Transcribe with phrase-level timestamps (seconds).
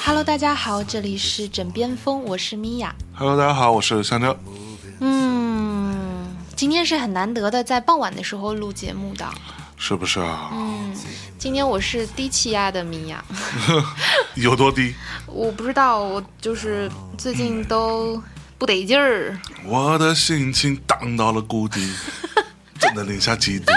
[0.00, 2.92] Hello，大家好，这里是枕边风，我是米娅。
[3.14, 4.36] Hello，大家好，我是香蕉。
[6.68, 9.26] 嗯，今天是很难得的，在傍晚的时候录节目的。
[9.78, 10.50] 是不是啊？
[10.52, 10.94] 嗯，
[11.38, 13.24] 今天我是低气压的米娅，
[14.36, 14.94] 有多低？
[15.26, 18.22] 我不知道，我就是最近都
[18.58, 19.38] 不得劲儿。
[19.64, 21.90] 我的心情荡到了谷底，
[22.78, 23.72] 真的零下几度。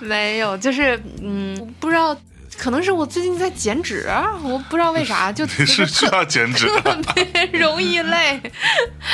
[0.00, 2.16] 没有，就是嗯，不知道，
[2.56, 4.08] 可能是我最近在减脂，
[4.42, 6.96] 我不知道为啥， 就你是需要减脂 特？
[7.14, 8.40] 别容易累，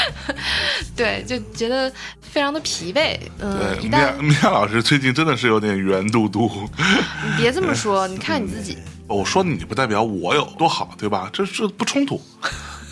[0.97, 3.19] 对，就觉得非常的疲惫。
[3.39, 6.51] 嗯，对，一旦米娅米娅老师最近真的是有点圆嘟嘟。
[6.77, 11.29] 你别这么说，你看你自己，我说你不代表我有多好，对吧？
[11.33, 12.21] 这这不冲突，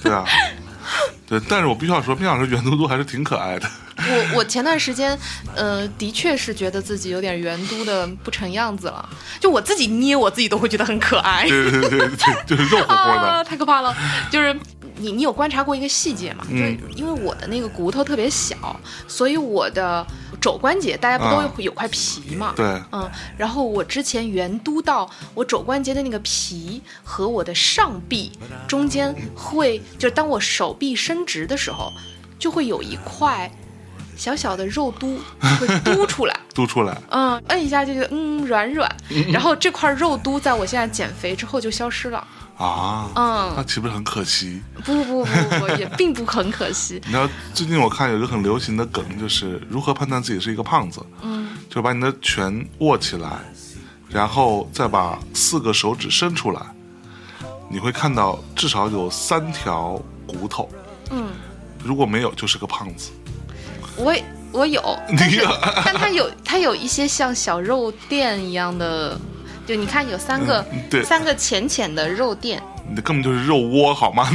[0.02, 0.24] 对啊。
[1.28, 3.68] 对，但是我必须要说，米娅老师圆嘟嘟还是挺可爱的。
[3.98, 5.18] 我我前段时间，
[5.54, 9.06] 呃，的确是觉得自己有点圆嘟的不成样子了，
[9.38, 11.46] 就我自己捏我自己都会觉得很可爱。
[11.46, 13.44] 对对对对对，就是肉乎乎啊，的。
[13.44, 13.94] 太可怕了！
[14.30, 14.58] 就是
[14.98, 16.44] 你，你有观察过一个细节吗？
[16.50, 16.56] 就
[16.96, 18.56] 因为我的那个骨头特别小，
[19.06, 20.06] 所以我的
[20.40, 22.52] 肘关节大家不都啊有有块皮嘛？
[22.56, 28.32] 对，嗯，然后我之前圆嘟到我肘关节的那个皮和我的上臂
[28.66, 31.92] 中间会，就是当我手臂伸直的时候，
[32.38, 33.50] 就会有一块
[34.16, 35.18] 小小的肉嘟
[35.60, 36.38] 会嘟出来。
[36.54, 37.00] 嘟出来。
[37.10, 38.90] 嗯，摁一下就觉得嗯软软，
[39.30, 42.26] 然后这块肉嘟在我现在减肥之后就消失了。
[42.58, 44.60] 啊，嗯那岂不是很可惜？
[44.84, 47.00] 不不不不不，也并不很可惜。
[47.06, 53.38] 你知道最近我看有一个很流行的梗，就是如何判断自己是一个胖子，嗯，就把你的拳握起来，
[54.08, 56.60] 然后再把四个手指伸出来，
[57.70, 60.68] 你会看到至少有三条骨头，
[61.10, 61.28] 嗯，
[61.84, 63.10] 如果没有就是个胖子。
[63.96, 64.14] 我
[64.50, 65.48] 我有，你但是 有
[65.84, 69.16] 但它有它有一些像小肉垫一样的，
[69.68, 71.04] 就你看有三个、嗯对。
[71.04, 72.58] 三个浅浅的肉垫，
[72.88, 74.26] 你的根本就是肉窝，好吗？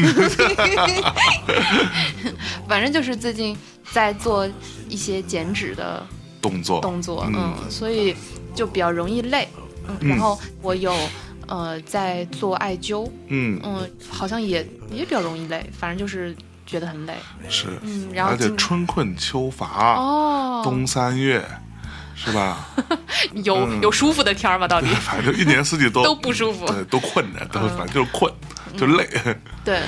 [2.69, 3.57] 反正就是最近
[3.91, 4.47] 在做
[4.87, 6.05] 一些减脂的
[6.39, 7.33] 动作，动作，嗯。
[7.35, 8.15] 嗯，所以
[8.53, 9.47] 就比较容易累，
[9.87, 10.09] 嗯，嗯。
[10.09, 10.93] 然后我有
[11.47, 16.35] 呃在做艾灸，嗯，嗯，好像也也比较容易累，反正就是
[16.67, 17.15] 觉得很累，
[17.49, 21.43] 是，嗯，然后而且春困秋乏，哦，冬三月，
[22.15, 22.67] 是吧？
[23.43, 23.81] 有、嗯。
[23.81, 24.67] 有舒服的天儿吗？
[24.67, 24.87] 到底？
[24.95, 27.69] 反正一年四季都 都不舒服，对，都困着，都嗯。
[27.77, 28.31] 反正就是困，
[28.77, 29.07] 就累。
[29.63, 29.81] 对，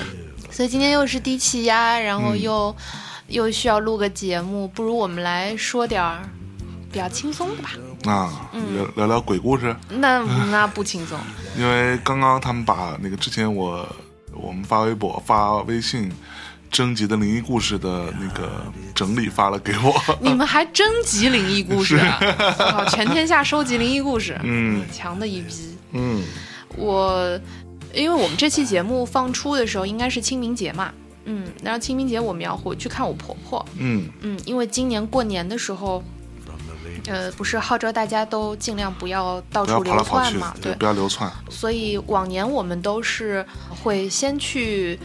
[0.51, 2.41] 所以今天又是低气压，然后嗯。
[2.41, 2.75] 又、
[3.27, 6.21] 又需要录个节目，不如我们来说点儿
[6.91, 7.71] 比较轻松的吧？
[8.11, 8.75] 啊，嗯。
[8.75, 10.19] 聊聊聊鬼故事，那
[10.51, 11.17] 那不轻松，
[11.57, 13.87] 因为刚刚他们把那个之前我
[14.31, 16.11] 我们发微博、发微信
[16.75, 18.61] 征集的灵异故事的那个
[18.93, 19.95] 整理发了给我。
[20.19, 22.85] 你们还征集灵异故事啊？
[22.89, 25.77] 全天下收集灵异故事，嗯强的一批。
[25.93, 26.21] 嗯
[26.75, 27.39] 我
[27.93, 30.91] 因为我们这期节目放出的时候应该是清明节嘛，
[31.23, 36.03] 嗯，然后清明节我们要回去看我婆婆，嗯嗯，因为今年过年的时候。
[37.07, 41.31] 呃，不是号召大家都尽量不要到处流窜嘛，，对，不要流窜。
[41.49, 44.99] 所以往年我们都是会先去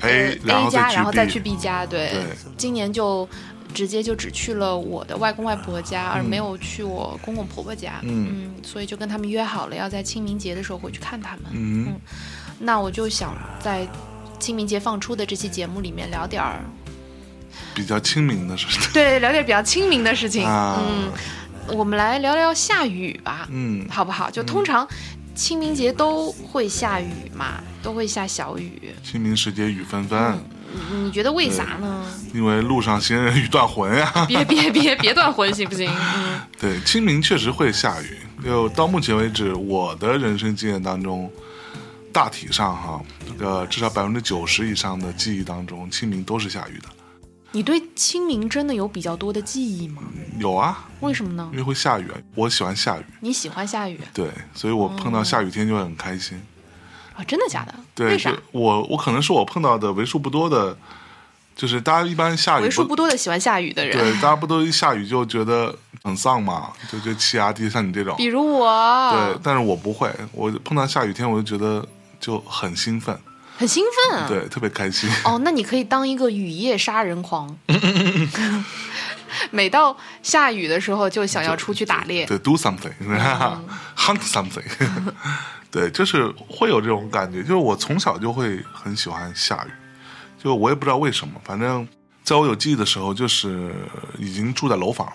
[0.00, 1.84] A，然 A 家，然后再去 B 家。
[1.86, 2.22] 对，对
[2.56, 3.28] 今年就
[3.74, 8.00] 直接就只去了我的外公外婆家，而嗯没有去我公公婆婆家。
[8.02, 11.44] 嗯所以就跟他们约好了要在清明节的时候回去看他们。
[11.52, 11.94] 嗯
[12.58, 13.86] 那我就想在
[14.38, 16.60] 清明节放出的这期节目里面聊点儿，
[17.74, 20.44] 比较清明的事情，对，聊点比较清明的事情。
[20.44, 21.12] 啊嗯，
[21.76, 23.46] 我们来聊聊下雨吧。
[23.50, 24.30] 嗯好不好？
[24.30, 24.86] 就通常
[25.38, 28.92] 清明节都会下雨嘛，都会下小雨。
[29.04, 30.18] 清明时节雨纷纷，
[30.74, 32.04] 嗯你你觉得为啥呢？
[32.34, 34.12] 因为路上行人欲断魂呀。
[34.26, 35.88] 别别别别断魂行不行？
[36.16, 38.18] 嗯对，清明确实会下雨。
[38.44, 41.30] 就到目前为止，我的人生经验当中，
[42.12, 46.88] 大体上哈，这个至少百分之九十以上的记忆当中，清明都是下雨的。
[47.58, 50.00] 你对清明真的有比较多的记忆吗？
[50.38, 51.58] 有啊，为什么呢因？
[51.58, 56.40] 为会下雨啊，我喜欢下雨，你喜欢下雨对，所以我碰到下雨天就会很开心。
[57.16, 57.24] 啊？
[57.24, 57.74] 真的假的？
[57.96, 58.32] 对，为啥？
[58.52, 60.78] 我我可能是我碰到的为数不多的，
[61.56, 71.84] 就是大家一般下雨为数不多的喜欢下雨的人，对，大家不都一下雨就觉得很丧嘛，就就气压低，像你这种比，如我，对，但是我不会，我碰到下雨天我就觉得
[72.20, 73.18] 就很兴奋，
[73.58, 74.28] 很兴奋。
[74.28, 75.10] 对，特别开心。
[75.24, 77.58] 哦，那你可以当一个雨夜杀人狂。
[79.50, 82.24] 每到下雨的时候就想要出去打猎。
[82.24, 84.62] 对，do something，hunt something，
[85.72, 87.42] 对，就是会有这种感觉。
[87.42, 89.70] 就是我从小就会很喜欢下雨，
[90.42, 91.86] 就我也不知道为什么，反正
[92.22, 93.74] 在我有记忆的时候，就是
[94.18, 95.12] 已经住在楼房了。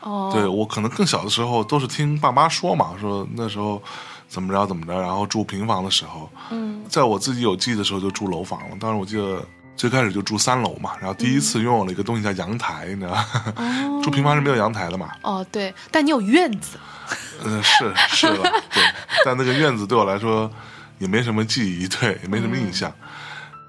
[0.00, 3.82] 哦，对我可能更小的时候都是听爸妈说嘛，说那时候
[4.28, 8.76] 怎么着怎么着，然后住平房的时候，嗯，在我自己有记忆的时候就住楼房了。
[8.78, 9.42] 当时我记得
[9.76, 13.26] 最开始就住三楼嘛，然后第一次拥有了一个东西叫阳台，你知道吧？
[13.56, 15.10] 哦住平房是没有阳台的嘛。
[15.22, 16.78] 哦，对，但你有院子。
[17.44, 18.42] 嗯，是是的，
[18.72, 18.82] 对，
[19.24, 20.50] 但那个院子对我来说
[20.98, 22.92] 也没什么记忆，对，也没什么印象。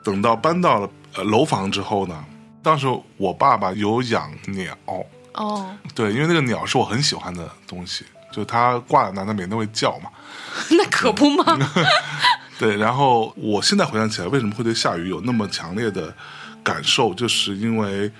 [0.03, 2.25] 等到搬到了呃楼房之后呢，
[2.61, 4.77] 当时我爸爸有养鸟，
[5.33, 10.09] 哦，对，因为那个鸟是我很喜欢的东西，就它挂在那，它每天都会叫嘛。
[10.71, 11.57] 那可不吗？
[12.59, 16.13] 对，然后我现在回想起来，为什么会对下雨有那么强烈的
[16.63, 18.11] 感受，就是因为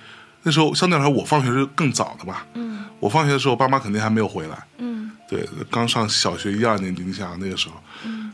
[0.44, 2.46] 那时候相对来说我放学是更早的吧。
[2.54, 4.58] 嗯我放学的时候，爸妈肯定还没有回来。
[4.78, 7.76] 嗯对，刚上小学一二年级，你想想那个时候，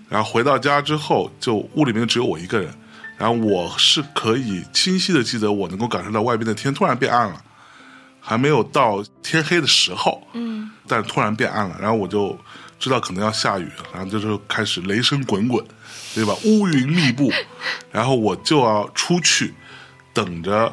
[0.10, 2.74] 然后回到家之后，就屋里面只有我一个人，
[3.18, 7.40] 然后我是可以清晰的记得，我能够感受到外边的天突然变暗了，
[8.20, 12.36] 还没有到天黑的时候，嗯但突然变暗了，然后我就
[12.86, 15.66] 知道可能要下雨，然后就是开始雷声滚滚，
[16.14, 16.36] 对吧？
[16.44, 17.32] 乌云密布，
[17.92, 19.56] 然后我就要出去，
[20.14, 20.72] 等着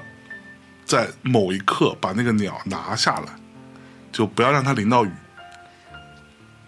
[0.84, 3.32] 在某一刻把那个鸟拿下来，
[4.12, 5.10] 就不要让它淋到雨。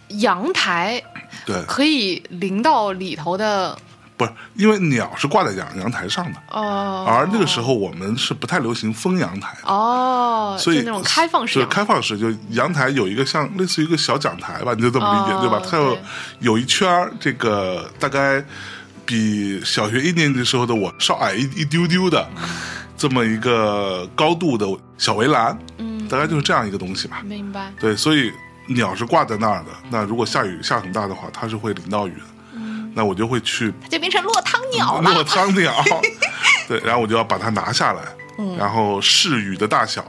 [0.09, 1.03] 阳台
[1.45, 3.77] 对，可以淋到里头的
[4.17, 9.73] 不是因为鸟是挂在阳阳台上的，哦，而那个时候我们是不太流行封阳台的。
[9.73, 15.61] 哦，所以那种开放式对开放式，就阳台有一个像类似于一个小讲台吧，你就这么理解、哦对吧？
[15.69, 15.99] 它有
[16.39, 18.45] 有一圈儿这个大概
[19.05, 22.25] 比小学一年级时候的我稍矮一一丢丢的
[22.97, 24.65] 这么一个高度的
[24.97, 27.21] 小围栏，嗯，大概就是这样一个东西吧。
[27.25, 27.73] 明白。
[27.81, 28.33] 对，所以
[28.69, 29.71] 鸟是挂在那儿的。
[29.91, 32.34] 那如果下雨下很大的话，它是会淋到雨的。
[32.95, 35.13] 那我就会去它就变成落汤鸟了。
[35.13, 35.75] 落汤鸟，
[36.69, 38.03] 对，然后我就要把它拿下来，
[38.39, 38.57] 嗯。
[38.57, 40.05] 然后视雨的大小，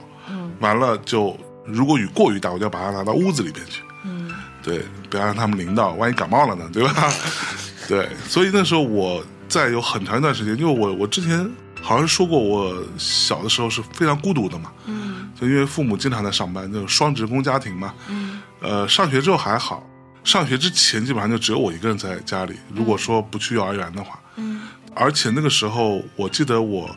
[0.60, 4.32] 完了就如果雨过于大，我就要把它拿到屋子里边去，嗯。
[4.64, 7.12] 对，不要让他们淋到，万一感冒了呢，对吧？
[7.88, 11.48] 对，所以那时候我在有很长一段时间，因为我我之前
[11.82, 15.30] 好像说过，我小的时候是非常孤独的嘛，嗯。
[15.40, 18.42] 就因为父母经常在上班，就是双职工家庭嘛，嗯。
[18.62, 19.86] 呃，上学之后还好，
[20.26, 22.56] 上学之前基本上就只有我一个人在家里。
[22.74, 24.64] 如果说不去幼儿园的话，嗯
[24.94, 26.94] 而且那个时候我记得我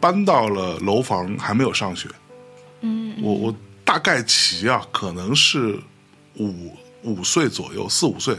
[0.00, 2.08] 搬到了楼房还没有上学，
[2.82, 3.54] 嗯我我
[3.84, 5.78] 大概齐啊，可能是
[6.36, 8.36] 五五岁左右，四五岁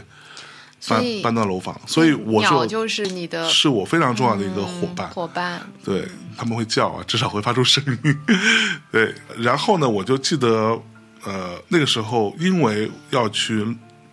[0.88, 5.10] 搬搬到楼房，所以我鸟是就是你的是我非常重要的一个伙伴。
[5.10, 5.62] 嗯伙伴。
[5.84, 6.08] 对，
[6.38, 8.20] 他们会叫啊，至少会发出声音。
[8.92, 10.80] 对，然后呢，我就记得，
[11.26, 13.66] 呃，那个时候因为要去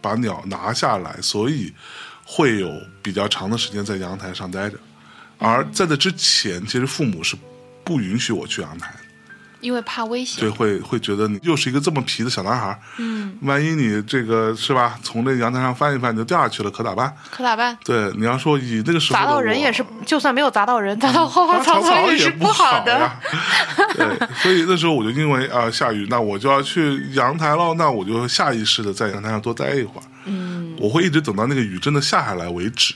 [0.06, 1.72] 把鸟拿下来，所以
[2.24, 2.70] 会有
[3.02, 4.78] 比较长的时间在阳台上待着。
[5.36, 7.36] 而在这之前，其实父母是
[7.82, 9.00] 不允许我去阳台的，
[9.66, 10.40] 因为怕危险。
[10.40, 17.12] 对，会会觉得你又是一个这么皮的小男孩，嗯，万一你这个是吧，从这阳台上翻一翻你就掉下去了，可咋办？
[17.32, 17.76] 可咋办？
[17.84, 22.96] 对，你要说以那个时候砸到人也是，就算没有砸到人，砸到花花草草也是不好的。
[22.96, 23.20] 呀。
[23.94, 24.06] 对，
[24.38, 30.04] 所以那时候我就因为啊、下雨，那我就要去阳台了，那我就下意识的在阳台上多待一会儿。
[30.26, 32.94] 嗯，我会一直等到那个雨真的下下来为止，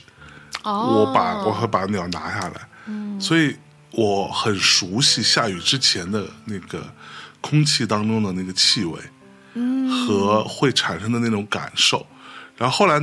[0.63, 2.61] 哦，我把我会把鸟拿下来。
[2.87, 3.55] 嗯，所以
[3.91, 6.93] 我很熟悉下雨之前的那个
[7.41, 8.99] 空气当中的那个气味，
[9.55, 12.05] 嗯和会产生的那种感受。
[12.57, 12.99] 然后后来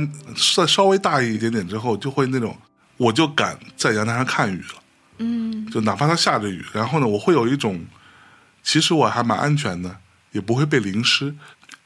[0.55, 2.57] 再稍微大一点点之后，就会那种
[2.97, 4.83] 我就敢在阳台上看雨了。
[5.21, 7.85] 嗯就哪怕它下着雨，然后呢，我会有一种，
[8.63, 9.97] 其实我还蛮安全的，
[10.31, 11.35] 也不会被淋湿，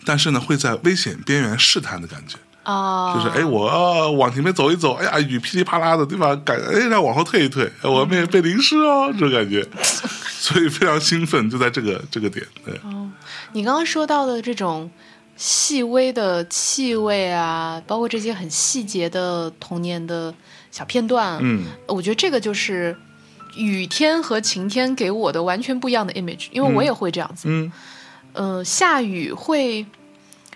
[0.05, 6.35] 但是呢，会在危险边缘试探的感觉，啊，就是哎，我、呃往前面走一走，哎呀，雨噼里啪啦的，对吧？
[6.45, 9.65] 感哎，让往后退一退，哎我没被淋湿哦，这种感觉，
[10.39, 12.79] 所以非常兴奋，就在这个这个点，对，
[13.51, 14.89] 你刚刚说到的这种
[15.35, 20.33] 细微的气味啊，包括这些很细节的童年的
[20.71, 21.63] 小片段，嗯。
[21.87, 22.95] 我觉得这个就是
[23.55, 27.43] 雨天和晴天给我的完全不一样的 image，因为我也会这样子。
[27.47, 27.71] 嗯。
[28.33, 29.85] 呃，下雨会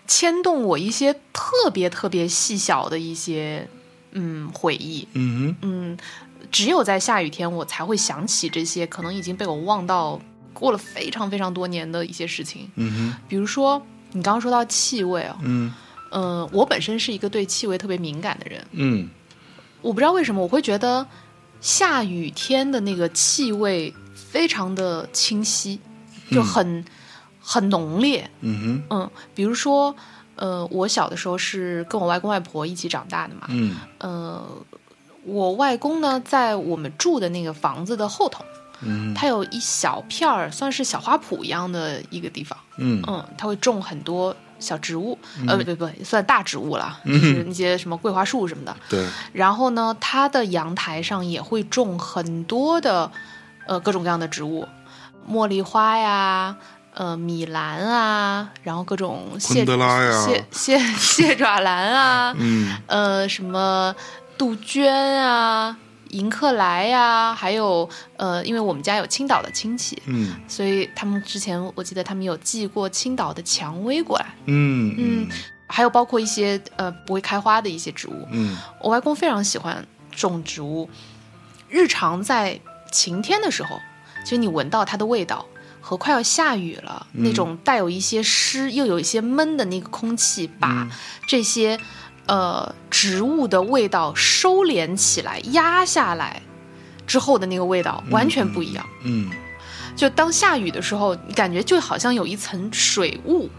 [0.08, 3.68] 牵动我一些特别特别细小的一些
[4.14, 5.98] 嗯回忆，嗯嗯，
[6.52, 10.20] 只有在下雨天我才会想起这些可能已经被我忘到
[10.54, 13.16] 过了非常非常多年的一些事情，嗯哼。
[13.28, 15.74] 比如说你刚刚说到气味啊，嗯。
[16.10, 19.10] 嗯、我本身是一个对气味特别敏感的人，嗯。
[19.82, 21.06] 我不知道为什么我会觉得
[21.60, 25.80] 下雨天的那个气味非常的清晰，
[26.32, 26.84] 就很、
[27.50, 28.30] 很浓烈。
[28.42, 29.96] 嗯哼，嗯，比如说，
[30.36, 33.48] 呃，我小的时候是跟我外公外婆一起长大的嘛。
[33.48, 34.44] 嗯呃，
[35.24, 38.44] 我外公呢，在我们住的那个房子的后头，
[38.82, 42.60] 嗯他有一小片儿，算是小花圃一样的一个地方。
[42.78, 48.76] 嗯嗯，他会种很多小植物，呃，不不不，算大植物了，就是那些什么桂花树什么的。
[48.90, 53.10] 对，然后呢，他的阳台上也会种很多的
[53.66, 54.68] 呃各种各样的植物，
[55.32, 56.58] 茉莉花呀。
[57.00, 63.96] 呃，米兰啊，然后各种蟹昆德拉呀蟹蟹蟹爪兰啊，嗯呃，什么
[64.36, 65.78] 杜鹃啊、
[66.10, 75.28] 迎客来呀、还有呃，因为我们家有青岛的亲戚，嗯所以他们之前我记得他们有寄过青岛的蔷薇过来，嗯嗯，
[75.68, 78.28] 还有包括一些呃不会开花的一些植物。
[78.32, 80.90] 嗯我外公非常喜欢种植物，
[81.70, 82.60] 日常在
[82.92, 83.80] 晴天的时候，
[84.24, 85.46] 其实你闻到它的味道。
[85.88, 90.86] 和快要下雨了，那种带有一些湿又有一些闷的那个空气，把
[91.26, 91.80] 这些
[92.26, 96.42] 呃植物的味道收敛起来、压下来
[97.06, 98.86] 之后的那个味道完全不一样。
[99.06, 99.30] 嗯
[99.96, 103.50] 就当下雨的时候，你感觉就好像有一层水雾，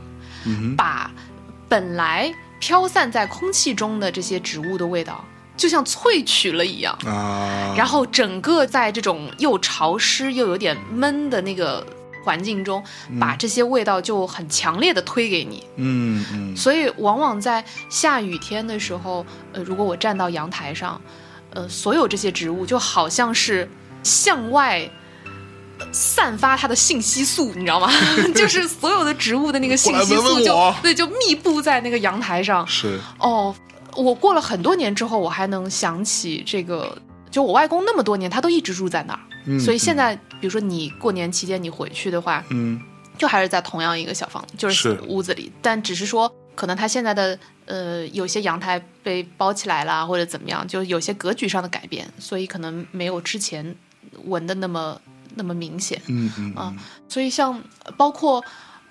[0.44, 1.10] 嗯把
[1.66, 2.30] 本来
[2.60, 5.24] 飘散在空气中的这些植物的味道，
[5.56, 6.94] 就像萃取了一样。
[7.06, 11.84] 啊，然后整个在这种又潮湿又有点闷的那个
[12.28, 12.84] 环境中，
[13.18, 15.64] 把这些味道就很强烈的推给你。
[15.76, 21.00] 嗯嗯所以往往在下雨天的时候，呃，如果我站到阳台上，
[21.54, 23.66] 呃，所有这些植物就好像是
[24.02, 24.86] 向外。
[25.80, 27.88] 呃散发它的信息素，你知道吗？
[28.34, 32.66] 就是所有的植物的那个信息素就对，就密布在那个阳台上。
[32.66, 33.54] 是哦，
[33.94, 36.98] 我过了很多年之后，我还能想起这个，
[37.30, 39.20] 就我外公那么多年，他都一直住在那儿。
[39.44, 42.80] 嗯所以现在，比如说你过年期间你回去的话，嗯。
[43.16, 45.00] 就还是在同样一个小房，就是是。
[45.08, 53.74] 屋子里，但只是说可能他现在的呃有些阳台被包起来了，或者怎么样，就有些格局上的改变，所以可能没有之前
[54.26, 55.00] 闻的那么
[55.34, 56.00] 那么明显。
[56.06, 56.72] 嗯嗯啊
[57.08, 57.60] 所以像
[57.96, 58.44] 包括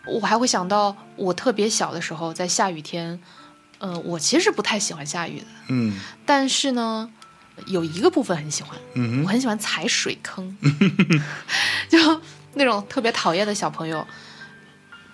[0.06, 3.18] 我还会想到我特别小的时候，在下雨天，
[3.77, 5.98] 呃，我其实不太喜欢下雨的，嗯。
[6.25, 7.10] 但是呢，
[7.66, 10.56] 有一个部分很喜欢，嗯我很喜欢踩水坑，
[11.90, 12.22] 就
[12.54, 14.06] 那种特别讨厌的小朋友，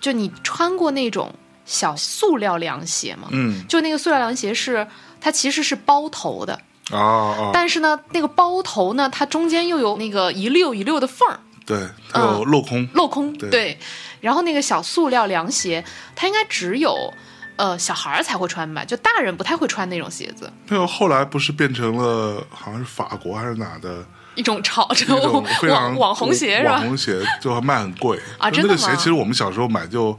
[0.00, 1.34] 就你穿过那种
[1.64, 3.28] 小塑料凉鞋吗？
[3.32, 3.66] 嗯。
[3.66, 4.86] 就那个塑料凉鞋是
[5.20, 6.60] 它其实是包头的，
[6.90, 13.78] 啊啊，但是呢，那个包头呢，它中间又有那个一溜一溜的缝儿，对，它有镂空，镂空，对。
[14.20, 15.84] 然后那个小塑料凉鞋，
[16.16, 17.12] 它应该只有
[17.56, 20.52] 呃小孩儿才会穿吧，就大人不太会穿那种鞋子。
[20.68, 26.72] 那个后来不是变成了好像是法国还是哪的一种潮非常网网红鞋是吧？
[26.72, 26.80] 网？
[26.80, 28.18] 红鞋就卖很贵。
[28.38, 28.90] 啊就那个真的吗？
[28.90, 30.18] 鞋其实我们小时候买就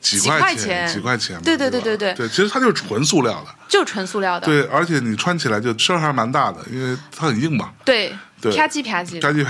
[0.00, 0.86] 几几块块钱。
[0.86, 2.26] 几块钱，对对对对对对。
[2.26, 8.54] 对，其实它就是纯塑料的，就是纯塑料的，对，而且你穿起来就声还蛮大的，因为它很硬嘛，对，对。
[8.54, 9.20] 啪叽啪叽的。
[9.26, 9.44] 赶紧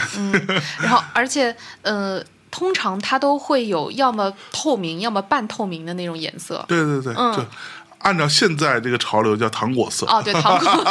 [0.81, 2.23] 然后而且呃，
[2.57, 6.65] 通常它都会有要么透明，要么半透明的那种颜色。
[6.67, 7.37] 对对对，嗯。
[7.37, 7.45] 就
[7.99, 10.85] 按照现在这个潮流叫糖果色，哦，对， 糖果，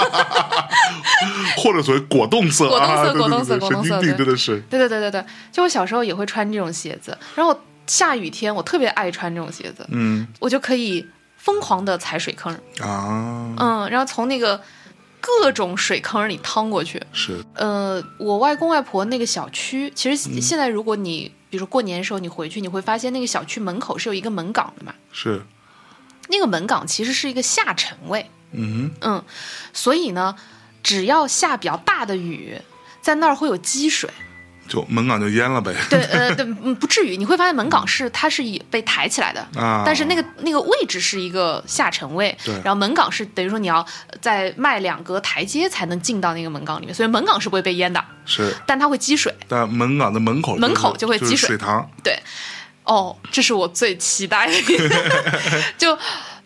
[1.58, 7.58] 或者所谓果冻色果冻色果冻色果冻色真的是，对对对对对，就我小时候也会穿这种鞋子，然后
[7.88, 10.28] 下雨天我特别爱穿这种鞋子，嗯。
[10.40, 11.04] 我就可以
[11.38, 14.60] 疯狂的踩水坑，啊，嗯，然后从那个
[15.22, 17.02] 各种水坑里趟过去。
[17.14, 17.42] 是。
[17.54, 25.42] 呃，我外公外婆那个小区，其实现在如果你比如说过年的时候你回去，你会发现那个小区门口是有一个门岗的嘛，是，
[26.28, 29.24] 那个门岗其实是一个下沉位，嗯嗯，
[29.74, 30.36] 所以呢，
[30.84, 32.60] 只要下比较大的雨，
[33.02, 34.10] 在那儿会有积水。
[34.66, 37.16] 哼，就门岗就淹了呗，对，呃，对，嗯，不至于。
[37.16, 43.86] 你会发现门岗是它是以被抬起来的，啊，但是那个那个位置是一个下沉位，对然后门岗是等于说你要
[44.22, 49.34] 再迈两格台阶才能进到那个门岗里面，所以门岗是不会被淹的，是，但它会积水。
[49.48, 52.20] 但门岗的门口门口是就会积水水塘，对，
[52.84, 54.54] 哦，这是我最期待的
[55.78, 55.98] 就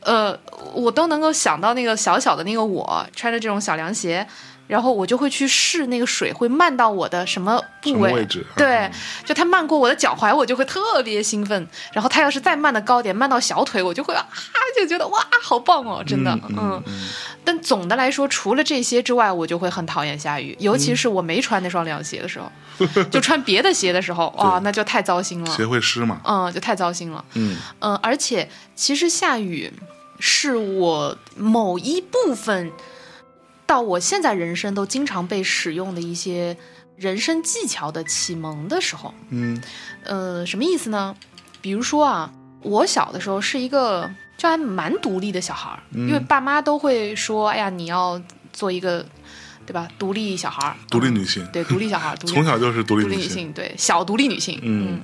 [0.01, 0.37] 呃，
[0.73, 4.27] 我都能够想到那个小小的那个我穿着这种小凉鞋。
[4.69, 8.45] 然后我就会去试那个水会漫到我的什么部位，位置？
[8.55, 8.91] 对嗯，
[9.25, 11.67] 就它漫过我的脚踝，我就会特别兴奋。
[11.91, 14.23] 然后它要是再漫的高点，漫到小腿，我就会啊，
[14.77, 16.83] 就觉得哇，好棒哦，真的，嗯嗯。
[16.85, 17.09] 嗯
[17.43, 22.51] 但总的来说，除了这些之外，我就会很讨厌下雨，尤嗯其是我没穿那双凉鞋的时候，
[23.09, 25.55] 就穿别的鞋的时候， 哇，那就太糟心了。
[25.55, 27.25] 鞋会湿嘛，嗯，就太糟心了。
[27.33, 27.57] 嗯。
[27.79, 29.73] 嗯，而且其实下雨
[30.19, 32.71] 是我某一部分
[33.69, 36.57] 到我现在人生都经常被使用的一些
[36.97, 39.13] 人生技巧的启蒙的时候。
[39.29, 39.61] 嗯
[40.03, 41.15] 呃，什么意思呢？
[41.61, 42.33] 比如说啊，
[42.63, 48.19] 我小的时候是一个就还蛮独立的小孩儿，嗯因为爸妈都会说，哎呀，你要
[48.51, 49.05] 做一个，
[49.67, 49.87] 对吧？
[49.99, 54.99] 独立小孩儿，独立女性，对，独立小孩儿， 从小就是独立独立女性，女性，对，小独立女性，嗯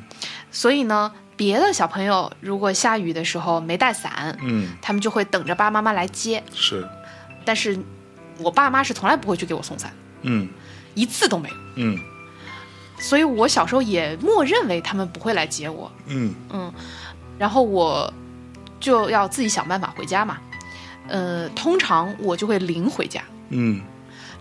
[0.50, 6.84] 所以呢，别的小朋友如果下雨的时候没带伞，嗯，他们就会等着爸爸妈妈来接，是，
[7.46, 7.78] 但是
[8.38, 10.48] 我爸妈是从来不会去给我送伞，嗯
[10.94, 11.56] 一次都没有。
[11.76, 11.98] 嗯
[12.98, 16.74] 所以我小时候也默认为他们不会来接我，嗯嗯，
[17.38, 18.12] 然后我
[18.80, 20.38] 就要自己想办法回家嘛。
[21.08, 23.82] 呃，通常我就会零回家，嗯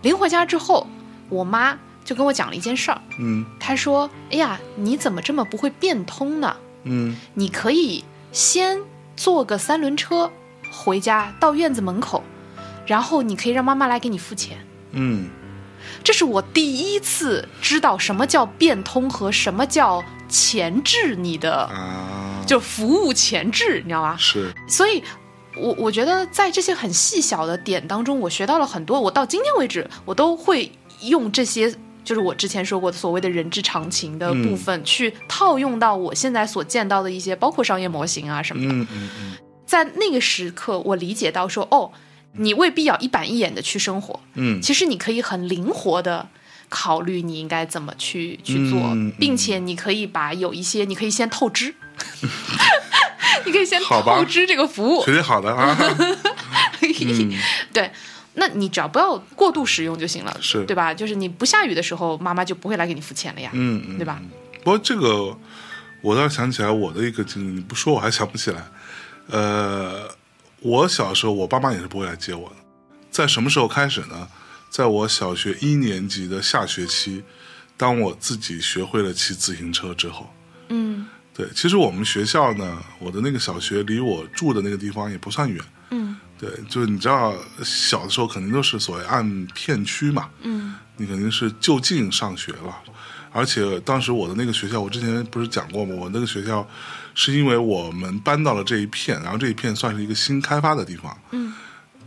[0.01, 0.87] 临回家之后，
[1.29, 6.55] 我妈就跟我讲了一件事儿，嗯她说：“哎呀，你怎么这么不会变通呢？
[6.83, 8.79] 嗯你可以先
[9.17, 10.31] 坐个三轮车
[10.71, 12.23] 回家，到院子门口，
[12.85, 14.57] 然后你可以让妈妈来给你付钱。”
[14.91, 15.29] 嗯
[16.03, 24.15] 这是我第一次知道什么叫变通和什么叫前置你的，啊，就服务前置，你知道吗？
[24.17, 25.03] 是，所以
[25.55, 28.99] 我我觉得在这些很细小的点当中，我学到了很多。
[28.99, 31.71] 我到今天为止，我都会用这些，
[32.03, 38.73] 就是我之前说过的所谓的人之常情的部分，去套用到我现在所见到的一些，包括商业模型啊什么的。
[38.73, 41.91] 嗯嗯嗯在那个时刻，我理解到说，哦，
[42.37, 44.61] 你未必要一板一眼的去生活，嗯。
[44.61, 46.27] 其实你可以很灵活的。
[46.67, 48.81] 考虑你应该怎么去去做，
[49.19, 51.73] 并且你可以把有一些，你可以先透支，
[53.45, 55.77] 你可以先透支这个服务，绝对好的啊，
[56.81, 57.31] 嗯。
[57.71, 57.91] 对，
[58.33, 60.65] 那你只要不要过度使用就行了，是。
[60.65, 60.91] 对吧？
[60.91, 64.19] 就是你不下雨的时候，妈妈就不会来给你付钱了呀，嗯嗯，对吧？
[64.63, 65.37] 不过这个
[66.01, 68.65] 我倒想起来我的一个经历，你不说我还想不起来。
[69.27, 70.09] 呃，
[70.65, 72.55] 我小时候我爸妈也是不会来接我的，
[73.11, 74.27] 在什么时候开始呢？
[74.67, 77.23] 在我小学一年级的下学期，
[77.77, 80.27] 当我自己学会了骑自行车之后，
[80.69, 92.75] 嗯对，其实我们学校呢，我的那个小学离我住的那个地方也不算远，嗯对，就是你知道，小的时候肯定都是所谓按片区嘛，嗯你肯定是就近上学了。
[93.31, 95.93] 而且当时我的那个学校，我之前不是讲过吗？
[95.93, 96.67] 我那个学校
[97.15, 101.17] 是因为我们搬到了这一片，然后这一片算是一个新开发的地方。
[101.31, 101.53] 嗯，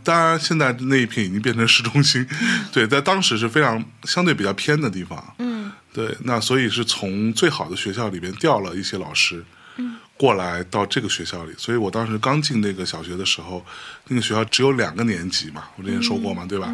[0.03, 2.25] 当然现在那一片已经变成市中心，
[2.71, 5.35] 对，在当时是非常相对比较偏的地方。
[5.39, 9.43] 嗯对，那所以是从最好的学校里边调了一些老师，
[9.77, 11.53] 嗯过来到这个学校里。
[11.57, 13.65] 所以我当时刚进那个小学的时候，
[14.07, 16.71] 那个学校只有两个年级嘛，我之前说过嘛，对吧？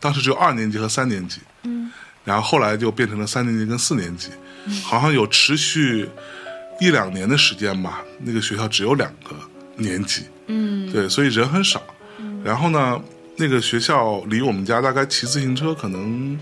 [0.00, 1.90] 当时只有二年级和三年级，嗯
[2.24, 4.28] 然后后来就变成了三年级跟四年级，
[4.82, 6.08] 好像有持续
[6.80, 8.04] 一两年的时间吧。
[8.20, 9.34] 那个学校只有两个
[9.76, 11.82] 年级，嗯对，所以人很少。
[12.44, 13.00] 然后呢，
[13.36, 16.38] 那个学校离我们家大概骑自行车可能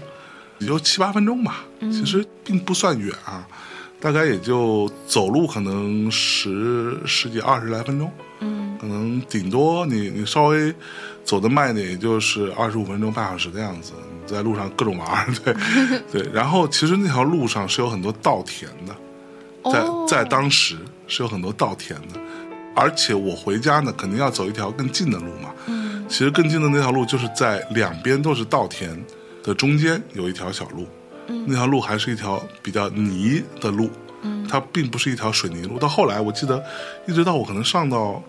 [0.59, 3.47] 也就七八分钟吧，其实并不算远啊，
[4.01, 10.75] 大概也就走路可能十十几二十来分钟，嗯可能顶多你你稍微
[11.25, 13.93] 走得慢一点，也就是二十五分钟半小时的样子。
[14.23, 15.55] 你在路上各种玩，对
[16.13, 16.31] 对。
[16.33, 18.95] 然后其实那条路上是有很多稻田的，
[19.73, 20.77] 在哦在当时
[21.07, 22.21] 是有很多稻田的，
[22.75, 25.51] 而且我回家呢，肯定要走一条更近的路嘛。
[25.67, 28.97] 嗯其实更近的那条路就是在两边都是稻田
[29.43, 30.87] 的中间有一条小路，
[31.47, 33.91] 那条路还是一条比较泥的路，
[34.23, 35.81] 嗯它并不是一条水泥路。
[35.81, 36.63] 到后来我记得，
[37.09, 38.23] 一直到我可能上到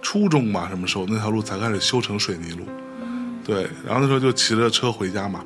[0.00, 2.64] 初中吧，什么时候那条路才开始修成水泥路。
[3.44, 5.44] 对，然后那时候就骑着车回家嘛。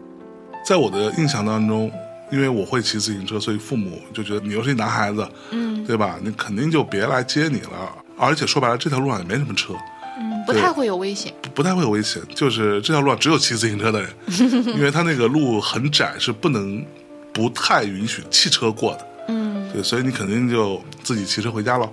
[0.65, 1.91] 在我的印象当中，
[2.31, 6.19] 因为我会骑自行车，所以父母就觉得你又是一男孩子，嗯对吧？
[6.23, 7.93] 你肯定就别来接你了。
[8.17, 9.75] 而且说白了，这条路上也没什么车，
[10.19, 11.33] 嗯，不太会有危险。
[11.41, 12.21] 不不太会有危险。
[12.35, 14.11] 就是这条路上只有骑自行车的人，
[14.77, 16.85] 因为他那个路很窄，是不能
[17.33, 19.07] 不太允许汽车过的。
[19.29, 21.89] 嗯对，所以你肯定就自己骑车回家了。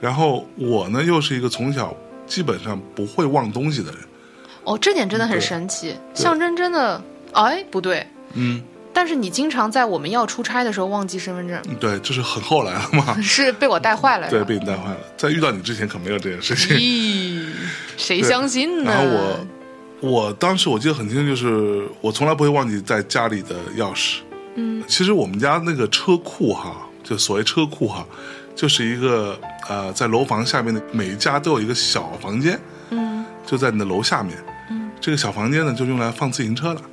[0.00, 1.94] 然后我呢，又是一个从小
[2.26, 4.00] 基本上不会忘东西的人。
[4.64, 8.06] 哦，这点真的很神奇，象征真的，哎，不对。
[8.34, 8.62] 嗯，
[8.98, 13.16] 但是你经常在我们要出差的时候忘记身份证，对，就是很后来了嘛。
[13.22, 14.28] 是被我带坏了。
[14.28, 14.98] 对，被你带坏了。
[15.16, 16.76] 在遇到你之前可没有这件事情。
[16.76, 17.46] 咦，
[17.96, 18.90] 谁相信呢？
[18.90, 19.04] 然后
[20.00, 24.16] 我，我当时我记得很清楚，就是我从来不会忘记在家里的钥匙。
[24.56, 28.04] 嗯其实我们家那个车库哈，就所谓车库哈，
[28.56, 32.58] 就是一个呃，在楼房下面的每一家都有一个小房间，
[32.90, 34.36] 嗯就在你的楼下面。
[34.72, 36.90] 嗯这个小房间呢，就用来放自行车的嗯，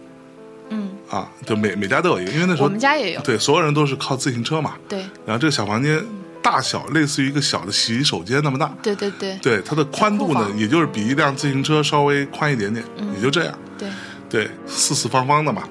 [1.09, 3.21] 啊，就每每家都有一个，因为那时候我们家也有。
[3.21, 4.73] 对所有人都是靠自行车嘛。
[4.87, 6.03] 对然后这个小房间
[6.41, 13.59] 大小类似于一个小的洗手间那么大，对对对对它的宽度呢也就是比一辆自行车稍微宽一点点，也就这样。
[13.77, 13.89] 对，
[14.29, 15.63] 对，四四方方的嘛。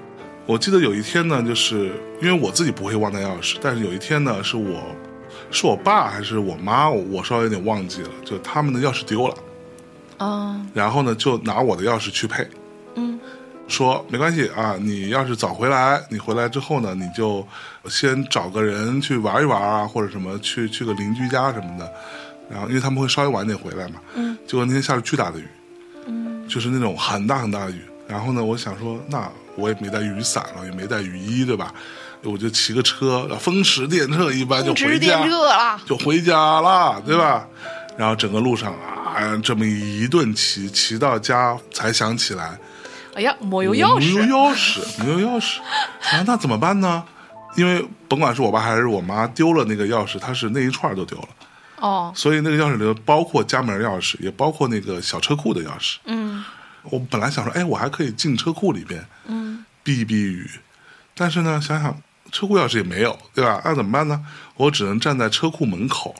[0.46, 4.82] 我记得有一天呢，就是因为我自己不会忘带钥匙，但是有一天呢，是我
[5.50, 9.34] 是我爸还是我妈，我我稍微有点忘记了，就他们的钥匙丢了，
[10.18, 12.50] 嗯然后呢就拿我的钥匙去配，嗯
[13.66, 17.46] 说没关系啊，你要是早回来，你回来之后呢，你就
[17.88, 21.92] 先找个人去玩一玩啊，或者什么去去个邻居家什么的，
[22.50, 25.48] 然后因为他们会稍微晚点回来嘛，嗯，结果那天下了巨大的雨，
[26.06, 31.72] 嗯就是那种很大很大的雨，然后呢，我想说，那我也没带雨伞了，也没带雨衣，对吧？
[32.22, 37.46] 我就骑个车，风驰电掣一般就回家了，就回家了，对吧？
[37.96, 42.58] 然后整个路上啊，这么一顿骑，骑到家才想起来，
[43.14, 45.60] 哎呀，没有钥匙没有匙，钥匙，没有钥匙，
[46.16, 47.04] 啊，那怎么办呢？
[47.56, 51.28] 因为甭管是我爸还是我妈丢了那个钥匙，它是那一串都丢了，
[51.78, 55.96] 哦，所以那个钥匙里头包括家门钥匙，也包括那个小车库的钥匙。
[56.06, 56.44] 嗯
[56.82, 60.50] 我本来想说，哎，我还可以进车库里边嗯避一避雨，
[61.14, 61.96] 但是呢，想想
[62.30, 63.62] 车库钥匙也没有，对吧？
[63.64, 64.20] 那怎么办呢？
[64.56, 66.14] 我只能站在车库门口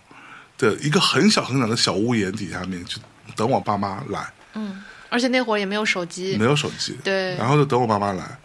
[0.57, 2.99] 的一个很小很小的小屋檐底下面，去
[3.37, 4.33] 等我爸妈来。
[4.55, 4.83] 嗯，
[5.15, 8.37] 而且那会儿也没有手机没，有手机，对然后就等我爸妈来。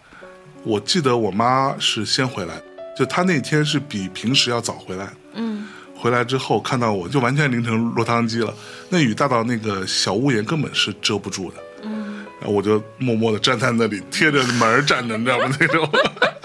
[0.62, 2.54] 我记得我妈是先回来，
[2.96, 5.12] 就她那天是比平时要早回来。
[5.34, 8.54] 嗯回来之后看到我就完全淋成落汤鸡了，
[8.88, 11.56] 那雨大到那个小屋檐根本是遮不住的。
[11.82, 15.56] 嗯然后我就默默的站在那里，贴着门站着，你知道吗？
[15.58, 15.90] 那种。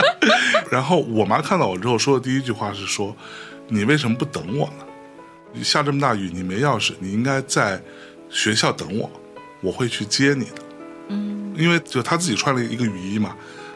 [0.72, 3.16] 然后我妈看到我之后说的第一句话是说
[3.70, 5.64] ：“你为什么不等我呢？
[5.64, 7.80] 下这么大雨，你没钥匙，你应该在
[8.30, 9.10] 学校等我，
[9.66, 10.62] 我会去接你的。”
[11.10, 13.36] 嗯因为就他自己穿了一个雨衣嘛，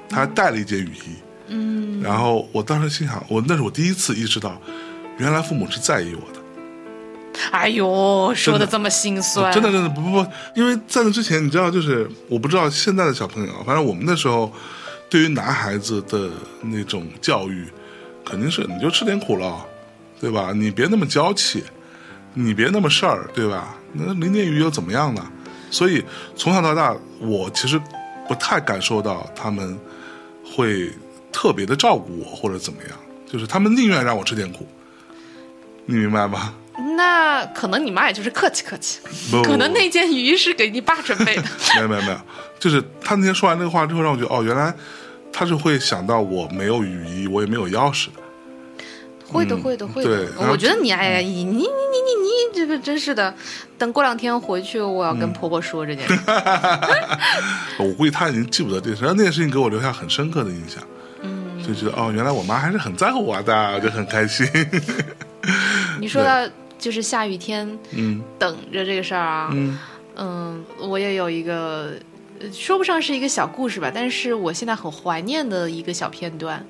[0.10, 1.15] 他还带了一件雨衣。
[1.47, 4.62] 嗯，然后我当时心想，我那是我第一次意识到，
[5.17, 6.39] 原来父母是在意我的。
[7.52, 10.25] 哎呦，说的这么心酸，真的真的不不不，
[10.56, 14.52] 因为在那之前，你知道，就是我不知道现在的小朋友，反正我们那时候
[15.10, 16.30] 对于男孩子的
[16.62, 17.65] 那种教育，
[18.25, 19.65] 肯定是你就吃点苦了，
[20.19, 20.52] 对吧？
[20.54, 21.63] 你别那么娇气，
[22.34, 23.78] 你别那么事儿，对吧？
[23.93, 25.25] 那淋点雨又怎么样呢？
[25.71, 26.03] 所以
[26.36, 27.79] 从小到大，我其实
[28.27, 29.77] 不太感受到他们
[30.43, 30.91] 会
[31.32, 32.97] 特别的照顾我或者怎么样，
[33.32, 34.67] 就是他们宁愿让我吃点苦，
[35.86, 36.53] 你明白吗？
[36.95, 41.43] 那可能你妈也就是客气客气，不可能那件雨衣是给你爸准备的。
[41.75, 42.17] 没有没有没有，
[42.58, 44.73] 就是他那天说完那个话之后，让我觉得哦，原来
[45.32, 48.13] 他是会想到我没有雨衣，我也没有钥匙的。
[49.27, 50.25] 会的，会的，会的。
[50.25, 51.63] 对我觉得你，哎你你你你
[52.23, 53.33] 你这个真是的，
[53.77, 56.19] 等过两天回去，我要跟婆婆说这件事。
[57.79, 60.83] 我估计她已经记不得这个事，然后那件事情给我留下很深刻的印象，
[61.21, 64.47] 嗯，就觉得哦，原来我妈还是很在乎我的，我就很开心。
[65.99, 69.77] 你说到就是下雨天嗯等着这个事儿啊，嗯
[70.15, 71.93] 嗯，我也有一个，
[72.39, 76.65] 呃说不上是一个小故事吧，但是我现在很怀念的一个小片段，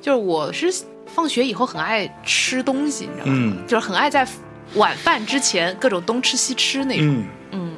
[0.00, 0.72] 就是我是
[1.06, 3.32] 放学以后很爱吃东西，你知道吗？
[3.34, 4.26] 嗯就是很爱在
[4.74, 7.26] 晚饭之前各种东吃西吃那种，嗯。
[7.52, 7.72] 嗯，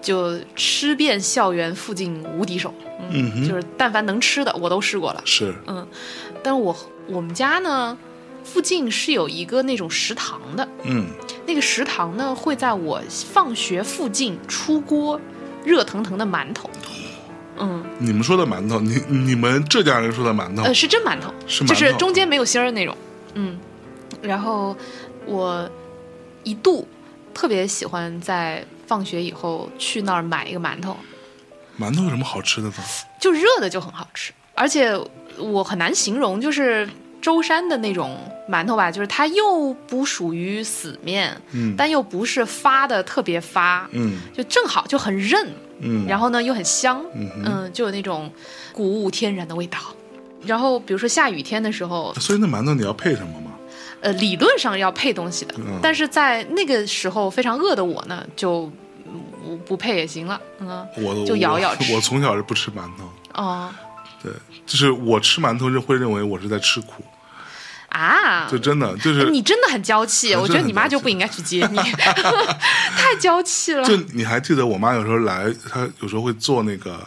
[0.00, 2.72] 就吃遍校园附近无敌手，
[3.10, 3.48] 嗯哼。
[3.48, 5.54] 就是但凡能吃的我都试过了，是。
[5.66, 5.86] 嗯，
[6.42, 6.76] 但是我
[7.08, 7.96] 我们家呢
[8.44, 11.06] 附近是有一个那种食堂的，嗯。
[11.44, 15.20] 那个食堂呢会在我放学附近出锅
[15.64, 16.70] 热腾腾的馒头，
[17.58, 20.62] 嗯，你们说的馒头，你你们浙江人说的馒头。
[20.62, 21.74] 呃是真馒头，是馒头。
[21.74, 22.96] 就是中间没有芯儿的那种，
[23.34, 23.58] 嗯，
[24.22, 24.76] 然后
[25.26, 25.68] 我
[26.44, 26.86] 一度
[27.34, 30.96] 特别喜欢在放学以后去那儿买一个馒头，
[31.78, 32.74] 馒头有什么好吃的呢？
[33.20, 34.92] 就热的就很好吃，而且
[35.38, 36.88] 我很难形容，就是
[37.20, 45.48] 舟山的那种馒头吧，就是它又不属于死面，嗯但又不是发的特别发，嗯就正好就很韧，
[45.80, 48.30] 嗯，然后呢又很香，嗯嗯，就有那种
[48.72, 49.78] 谷物天然的味道。
[50.44, 53.51] 然后比如说下雨天的时候，所以那馒头你要配什么吗？
[54.02, 55.78] 呃，理论上要配东西的，嗯。
[55.82, 58.70] 但是在那个时候非常饿的我呢，就
[59.06, 61.94] 嗯不不配也行了，嗯，我就咬咬我吃。
[61.94, 63.70] 我从小是不吃馒头，哦。
[64.22, 64.32] 对，
[64.66, 67.04] 就是我吃馒头是会认为我是在吃苦，
[67.88, 71.76] 啊，就真的就是你真的很娇气，很我觉得你妈就不应该去接你，
[72.96, 73.84] 太娇气了。
[73.84, 77.04] 就你还记得我妈有时候来，她有时候会做那个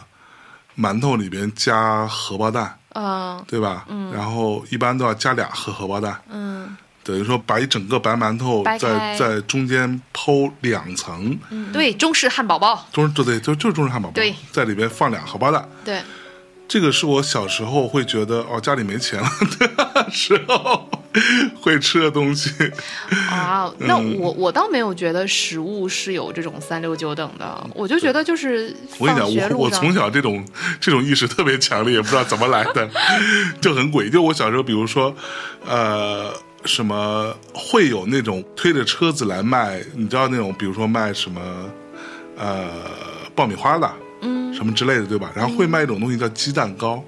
[0.78, 3.42] 馒头里边加荷包蛋，嗯。
[3.46, 3.86] 对吧？
[3.88, 4.12] 嗯。
[4.12, 14.34] 然后一般都要加俩荷荷包蛋，嗯等于说把一整个白馒头在在中间剖两层，嗯，对，中式汉堡包，中对对，就就是中式汉堡包，对。
[14.50, 15.68] 在里边放俩荷包蛋。
[15.84, 16.00] 对，
[16.66, 19.30] 这个是我小时候会觉得哦，家里没钱了
[19.94, 20.90] 的时候
[21.60, 22.50] 会吃的东西。
[23.30, 24.18] 啊，那嗯。
[24.18, 30.44] 我我倒没有觉得食物是有这种三六九等的，我就觉得就是我跟你讲，我我从小这种
[30.80, 32.88] 这种意识特别强烈，也不知道怎么来的，
[33.60, 34.10] 就很诡异。
[34.10, 35.14] 就我小时候，比如说，
[35.66, 36.32] 呃，
[36.66, 41.40] 什么会有那种推着车子来卖，你知道那种，比如说卖什么
[42.36, 42.68] 呃
[43.34, 43.90] 爆米花的，
[44.22, 45.30] 嗯，什么之类的，对吧？
[45.34, 47.02] 然后会卖一种东西叫鸡蛋糕，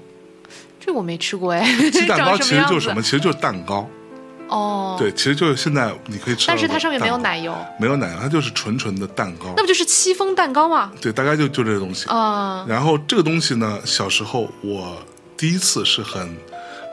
[0.79, 1.63] 这我没吃过哎。
[1.91, 3.01] 鸡蛋糕 其实就是什么？
[3.01, 3.87] 其实就是蛋糕，
[4.47, 10.91] 哦，，对，其实就是现在你可以吃但是它上面没有奶油，没有奶油，它就是纯纯的蛋糕那，不就是戚风蛋糕吗？
[11.01, 12.07] 对，大概就就这个东西。
[12.09, 14.97] 啊、然后这个东西呢，小时候我
[15.37, 16.35] 第一次是很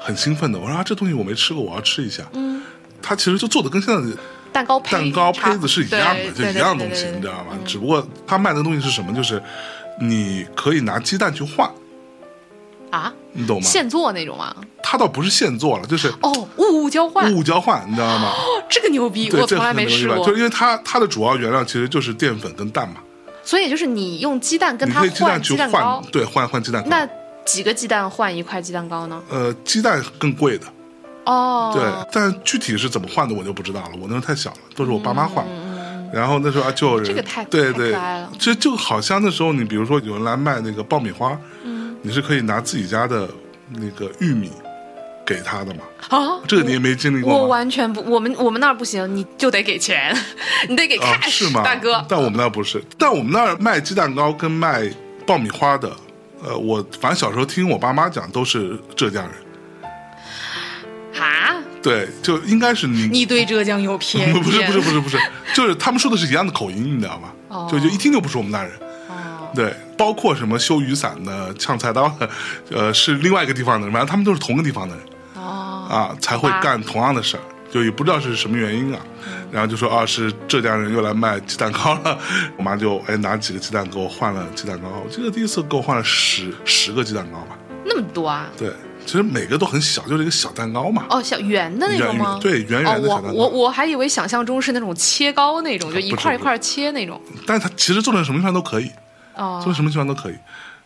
[0.06, 2.22] 很兴奋的，我说啊，这东西我没吃过，我要吃一下。
[2.32, 2.62] 嗯，
[3.02, 4.16] 它其实就做的跟现在的
[4.52, 7.50] 蛋糕胚蛋糕胚子是一样的，就一样东西，你知道吗？
[7.52, 9.12] 嗯只不过他卖的东西是什么？
[9.12, 9.42] 就是
[10.00, 11.68] 你可以拿鸡蛋去换，
[12.90, 13.66] 啊，你懂吗？
[13.66, 14.54] 现做那种啊？
[14.82, 18.28] 它倒不是现做了，就是哦，物物交换，物物交换，你知道吗？
[18.30, 20.18] 哦， 这个牛逼，我从来没吃过。
[20.24, 22.96] 就是因为它它的主要原料其实就是淀粉跟蛋嘛，
[23.42, 26.88] 所以就是你用鸡蛋跟它你可以鸡蛋换去换对，换换鸡蛋糕。
[26.88, 27.08] 那
[27.46, 29.22] 几个鸡蛋换一块鸡蛋糕呢？
[29.30, 30.66] 呃，鸡蛋更贵的，
[31.24, 31.82] 哦，对，
[32.12, 35.46] 但具体是怎么换的我就不知道了，我那时候太小了，都是我爸妈换。
[36.12, 43.28] 然后那时候啊，就有人嗯这个太太对对可爱了，这就好像那时候你比如说有人来卖那个爆米花，嗯你是可以拿自己家的
[43.70, 44.52] 那个玉米
[45.26, 47.38] 给他的嘛，啊，这个你也没经历过吗？
[47.40, 50.16] 我完全不，我们我们那儿不行，你就得给钱，
[50.68, 51.62] 你得给啊，cash，、是吗？
[51.64, 52.02] 大哥。
[52.08, 54.88] 但我们那儿不是，但我们那儿卖鸡蛋糕跟卖
[55.26, 55.90] 爆米花的，
[56.44, 64.34] 呃，我反正小时候听我爸妈讲都是浙江人，啊，对，就应该是你你对浙江有偏见？
[64.42, 65.18] 不是不是不是不是，
[65.54, 67.28] 就是他们说的是一样的口音，你知道吗？
[67.48, 68.70] 哦就就一听就不是我们那人。
[69.08, 72.28] 哦，对，包括什么修雨伞的、呛菜刀的，
[72.70, 75.04] 呃，是另外一个地方的人，反正他们都是同个地方的人
[75.36, 77.42] 哦，啊，才会干同样的事儿，
[77.76, 79.00] 就也不知道是什么原因啊。
[79.52, 82.18] 然后就说啊，是浙江人又来卖鸡蛋糕了，
[82.56, 87.58] 我妈就哎拿几个鸡蛋给我换了鸡蛋糕，我记得第一次给我换了十十个鸡蛋糕吧。
[87.84, 88.48] 那么多啊？
[88.58, 88.72] 对，
[89.04, 91.04] 其实每个都很小，就是一个小蛋糕嘛。
[91.10, 92.38] 哦，小圆的那种圆吗？
[92.42, 97.20] 对圆圆的哦，小蛋糕我我我还以为想象中是那种切糕那种，就一块一块切那种。
[97.46, 98.90] 但是它其实做成什么地方都可以，
[99.34, 100.34] 哦做成什么地方都可以。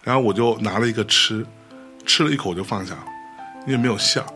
[0.03, 1.46] 然后我就拿了一个吃，
[2.05, 3.05] 吃了一口就放下了，
[3.66, 4.26] 因为没有馅儿。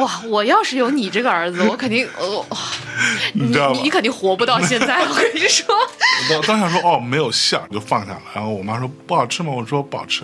[0.00, 0.20] 哇！
[0.28, 2.46] 我要是有你这个儿子，我肯定呃，
[3.34, 5.00] 你知道吧你你肯定活不到现在。
[5.06, 8.22] 我跟你说，我当当时想说哦没有馅儿，就放下了。
[8.34, 9.52] 然后我妈说不好吃吗？
[9.52, 10.22] 我说不好吃。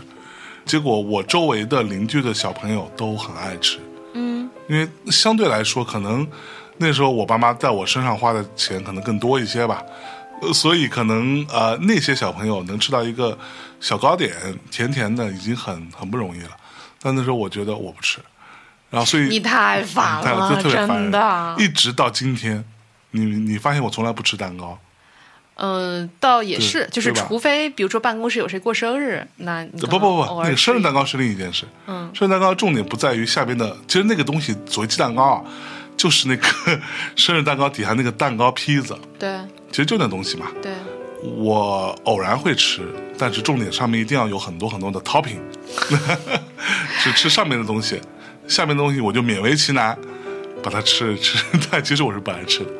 [0.64, 3.78] 结果我周围的邻居的小朋友都很爱吃，
[4.14, 6.26] 嗯，因为相对来说，可能
[6.78, 9.80] 那时候我爸妈在我身上花的钱可能更多一些吧，
[10.42, 13.38] 呃所以可能呃那些小朋友能吃到一个
[13.80, 14.32] 小糕点，
[14.72, 16.50] 甜甜的，已经很很不容易了。
[17.00, 18.18] 但那时候我觉得我不吃，
[18.90, 21.54] 然后所以你太烦了，就特别烦真的。
[21.58, 22.64] 一直到今天，
[23.10, 24.78] 你你发现我从来不吃蛋糕，
[25.56, 31.64] 嗯，倒也是，就是除非比如说办公室有谁过生日，那你不不不，那个生日蛋糕是另一件事。
[31.86, 32.10] 嗯。
[32.14, 35.44] 生日蛋糕重点不在于下边的，其实那个东西所谓鸡蛋糕啊，
[35.96, 36.46] 就是那个
[37.16, 39.38] 生日蛋糕底下那个蛋糕坯子，对。
[39.70, 40.46] 其实就那东西嘛。
[40.62, 40.72] 对，
[41.22, 45.40] 我偶然会吃，但是重点上面一定要有很多很多的 topping，
[47.02, 48.00] 只吃上面的东西，
[48.48, 49.96] 下面的东西我就勉为其难
[50.62, 51.38] 把它吃 吃，
[51.70, 52.70] 但其实我是不爱吃的。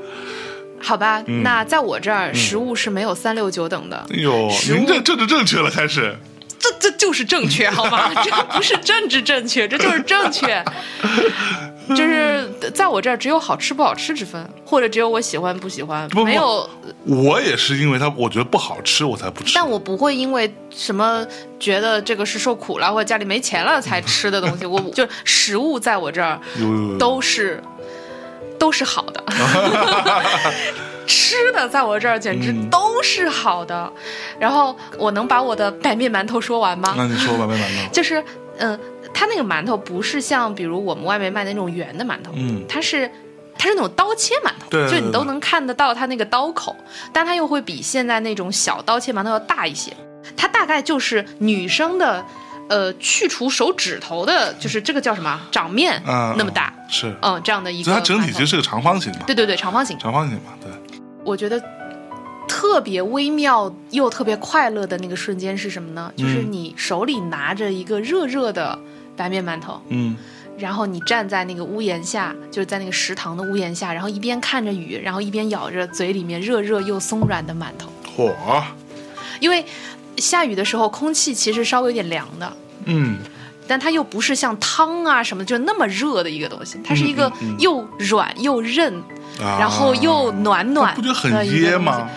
[0.80, 6.16] 好吧，嗯那在我这儿食物是没有三六九等的，哎呦，您这政治正确了，开始。
[6.58, 8.10] 这这就是正确，好吗？
[8.24, 10.64] 这不是政治正确，这就是正确。
[11.94, 16.68] 就是在我这儿只有好吃不好吃之分，或者只有我喜欢不喜欢，不不没有。
[17.04, 19.52] 我也是因为它我觉得不好吃，我才不吃。
[19.54, 21.24] 但我不会因为什么
[21.60, 26.40] 觉得这个是受苦了或者家里没钱了才 吃的东西，我就食物在我这儿
[26.98, 27.62] 都是
[28.58, 29.24] 都是好的，
[31.06, 33.92] 吃的在我这儿简直嗯都是好的。
[34.40, 36.94] 然后我能把我的白面馒头说完吗？
[36.96, 37.92] 那你说吧，没馒头。
[37.92, 38.22] 就是
[38.58, 38.78] 嗯、
[39.16, 42.62] 它那个馒头不是像比如我们外面卖的那种圆的馒头，嗯。
[42.68, 43.10] 它是。
[43.58, 46.76] 它是那种刀切馒头，对对就你都能看得到它那个刀口，
[47.10, 49.90] 但它又会比现在那种小刀切馒头要大一些。
[50.36, 52.22] 它大概就是女生的，
[52.68, 60.70] 呃，去除手指头的，就是这个叫什么掌面、嗯，那么大，是，嗯，这样的一个它整体其实是个长方形嘛，对对对长方形，长方形嘛，对，
[61.24, 61.58] 我觉得
[62.46, 66.12] 特别微妙又特别快乐的那个瞬间是什么呢？
[66.14, 68.78] 就是嗯你手里拿着一个热热的
[69.16, 70.16] 白面馒头，嗯，
[70.58, 78.62] 然后你站在那个屋檐下，就是在那个食堂的屋檐下，然后一边看着雨，然后一边咬着嘴里面热热又松软的馒头，嚯，
[79.40, 79.64] 因为
[80.18, 82.52] 下雨的时候空气其实稍微有点凉的。
[82.84, 83.16] 嗯，
[83.66, 88.94] 但它又不是像汤啊什么就那么热的一个东西，它是一个又软又韧，
[89.40, 89.58] 啊。
[89.58, 92.08] 然后又暖暖不觉得很噎吗？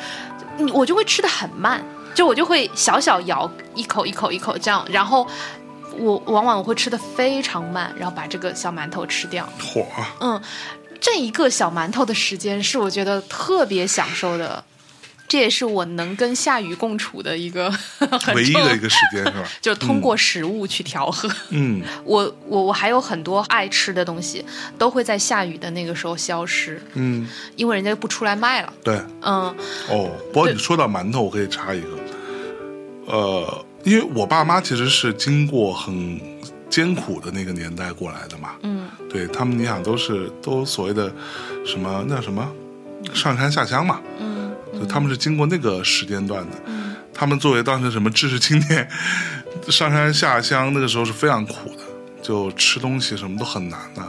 [0.57, 1.83] 你我就会吃的很慢，
[2.13, 5.27] 就我就会小小咬一口一口一口这样，然后
[5.99, 9.47] 我往往我会吃的非常慢，然后把这个小馒头吃掉。
[9.59, 9.85] 火，
[10.21, 10.41] 嗯，
[10.99, 14.63] 这一个小馒头的时间是我觉得特别享受的，
[15.27, 17.71] 这也是我能跟下雨共处的一个
[18.33, 19.47] 唯一的一个时间是吧？
[19.62, 21.29] 就通过食物去调和。
[21.49, 24.43] 嗯，我我我还有很多爱吃的东西，
[24.77, 28.73] 都会在下雨的那个时候消失，嗯，因为人家不出来卖了。
[28.83, 29.55] 对，嗯
[29.89, 31.88] 哦，不过你说到馒头，我可以插一个，
[33.05, 36.19] 呃，因为我爸妈其实是经过很
[36.69, 38.87] 艰苦的那个年代过来的嘛，嗯。
[39.09, 41.11] 对他们，你想都是都所谓的
[41.65, 42.47] 什么那叫什么？
[43.13, 46.95] 上山下乡嘛，嗯就他们是经过那个时间段的，嗯。
[47.13, 48.87] 他们作为当时什么知识青年，
[49.67, 51.83] 上山下乡那个时候是非常苦的，
[52.21, 54.03] 就吃东西什么都很难的。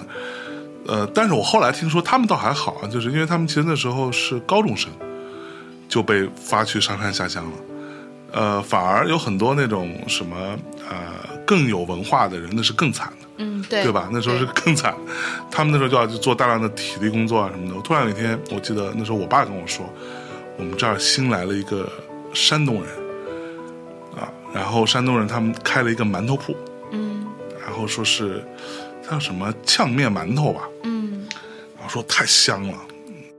[0.87, 4.91] 呃，但是我后来听说他们倒还好，啊就是因为他们其实那时候是高中生，
[5.89, 7.57] 就被发去上山下乡了。
[8.33, 10.37] 呃，反而有很多那种什么
[10.89, 10.97] 呃
[11.47, 13.27] 更有文化的人，那是更惨的。
[13.39, 14.09] 嗯，对对吧？
[14.13, 14.95] 那时候是更惨，
[15.51, 17.75] 他们那时候就要去做大量的体力工作啊什么的。
[17.75, 19.85] 我突然有一天，我记得那时候我爸跟我说，
[20.59, 21.91] 我们这儿新来了一个
[22.35, 22.93] 山东人，
[24.15, 26.55] 啊，然后山东人他们开了一个馒头铺，
[26.93, 27.27] 嗯
[27.65, 28.45] 然后说是
[29.03, 31.27] 他叫什么呛面馒头吧，嗯
[31.79, 32.79] 然后说太香了，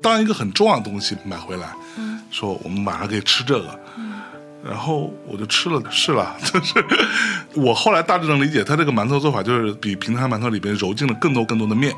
[0.01, 3.79] 当一个很重要的东西买回来，嗯说我们晚上可以吃这个。
[4.63, 6.85] 然后我就吃了，是了， 就是
[7.55, 11.95] 我后来大致能理解，他这个馒头做法就是比平常馒头里边揉进了更多更多的面，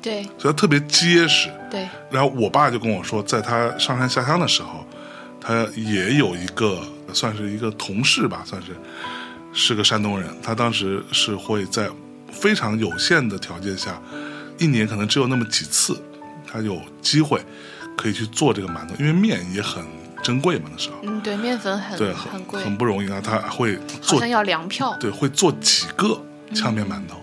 [0.00, 1.50] 对所以它特别结实。
[1.70, 4.86] 对然后我爸就跟我说，在他上山下乡的时候，
[5.40, 6.80] 他也有一个
[7.12, 8.68] 算是一个同事吧，算是
[9.52, 10.28] 是个山东人。
[10.42, 11.88] 他当时是会在
[12.30, 14.00] 非常有限的条件下，
[14.58, 16.00] 一年可能只有那么几次，
[16.50, 17.40] 他有机会
[17.96, 19.84] 可以去做这个馒头，因为面也很
[20.22, 23.20] 珍贵嘛，那时候嗯对，面粉很对很贵，很不容易啊。
[23.22, 24.96] 他会做好像要粮票。
[24.98, 26.20] 对会做几个
[26.54, 27.20] 炝面馒头，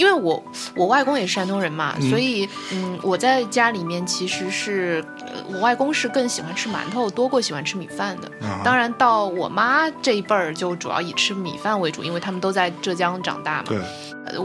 [0.00, 0.42] 因为我
[0.74, 8.26] 我外公也是山东人嘛，所以嗯，我在家里面其实是，呃我外公是更喜欢吃馒头多过喜欢吃米饭的。
[8.40, 13.84] 啊当然，到我妈这一辈儿就主要以吃米饭为主，因为他们都在浙江长大嘛。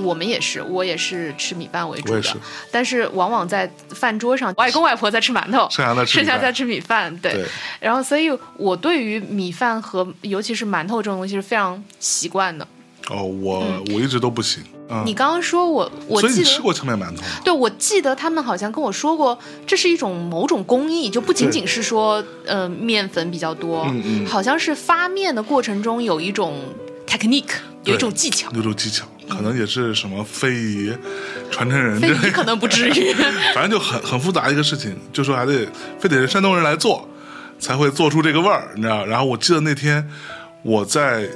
[0.03, 2.37] 我们也是，我也是吃米饭为主的。
[2.69, 7.17] 但是往往在饭桌上，外公外婆在吃馒头，剩下在吃米饭剩下在吃米饭。
[7.19, 7.31] 对。
[7.31, 7.45] 对
[7.79, 12.67] 然后，所以我对于米饭和尤其是馒头这种东西是非常习惯的。
[13.09, 13.63] 哦，我、
[13.93, 15.03] 我一直都不行啊。
[15.05, 17.27] 你刚刚说我，我所以记得你吃过炝面馒头吗？
[17.43, 19.37] 对，我记得他们好像跟我说过，
[19.67, 26.61] 这是一种某种工艺，就不仅仅是说呃面粉比较多，嗯嗯好像是发面的过程中有一种
[27.07, 27.43] technique，
[27.83, 28.49] 有一种技巧。
[28.55, 30.91] 有种技巧，可能也是什么非遗
[31.51, 33.13] 传承人非遗可能不至于，
[33.53, 35.67] 反正就很很复杂一个事情，就说还得
[35.99, 37.07] 非得是山东人来做，
[37.59, 39.05] 才会做出这个味儿，你知道？
[39.05, 40.07] 然后我记得那天
[40.63, 41.29] 我在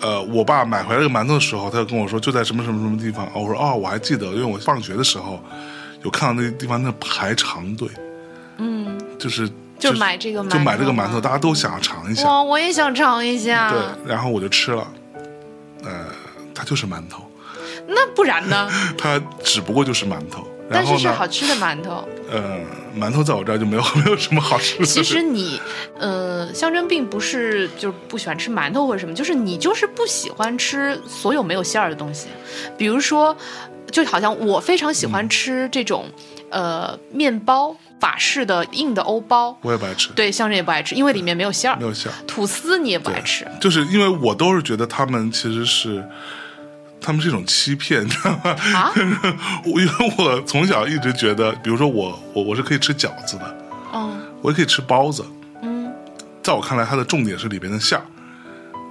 [0.00, 5.42] 呃我爸买回来这个馒头的时候，他就跟我说就在什么什么什么地方，哦我说哦我还记得，因为我放学的时候
[6.02, 7.88] 有看到那个地方那排长队，
[8.58, 13.70] 嗯，就是就买这个馒头就买这个馒头，大家都想要尝一下，哇，我也想尝一下。
[13.70, 14.86] 对，然后我就吃了，
[15.84, 16.06] 呃，
[16.54, 17.22] 它就是馒头，
[17.88, 18.68] 那不然呢？
[18.96, 22.06] 它只不过就是馒头，然但，是是好吃的馒头。
[22.30, 22.58] 呃，
[22.98, 24.84] 馒头在我这儿就没有 没有什么好吃的。
[24.84, 25.60] 其实你，
[25.98, 32.26] 呃，象征并不是就是不喜欢吃馒头或者什么，就是你就是不喜欢吃所有没有馅儿的东西，
[32.76, 33.36] 比如说，
[33.90, 36.06] 就好像我非常喜欢吃这种，
[36.50, 41.84] 呃，面包法式的硬的欧包，我也不爱吃，对，象征也不爱吃，因为里面没有馅儿没。
[41.86, 42.14] 有馅儿。
[42.26, 46.04] 吐司你也不爱吃，就是因为我都是觉得他们其实是，
[47.00, 48.50] 他们是一种欺骗， 你知道吗？
[48.74, 48.92] 啊？
[49.64, 53.56] 我因为我从小一直觉得，比如说我我我是可以吃饺子的，
[53.94, 55.24] 嗯我也可以吃包子，
[55.62, 55.92] 嗯
[56.42, 58.04] 在我看来，它的重点是里边的馅儿。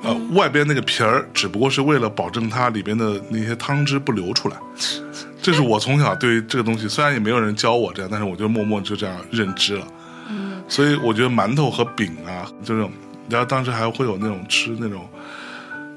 [0.03, 4.57] 呃，外边那个皮儿只不过是为了保证它里边的那些汤汁不流出来，
[5.41, 9.87] 这是我从小对于这个东西，虽然也没有人教我这样，但是我就默默就这样认知了。
[10.29, 12.91] 嗯，所以我觉得馒头和饼啊，这种，
[13.29, 15.07] 然后当时还会有那种吃那种，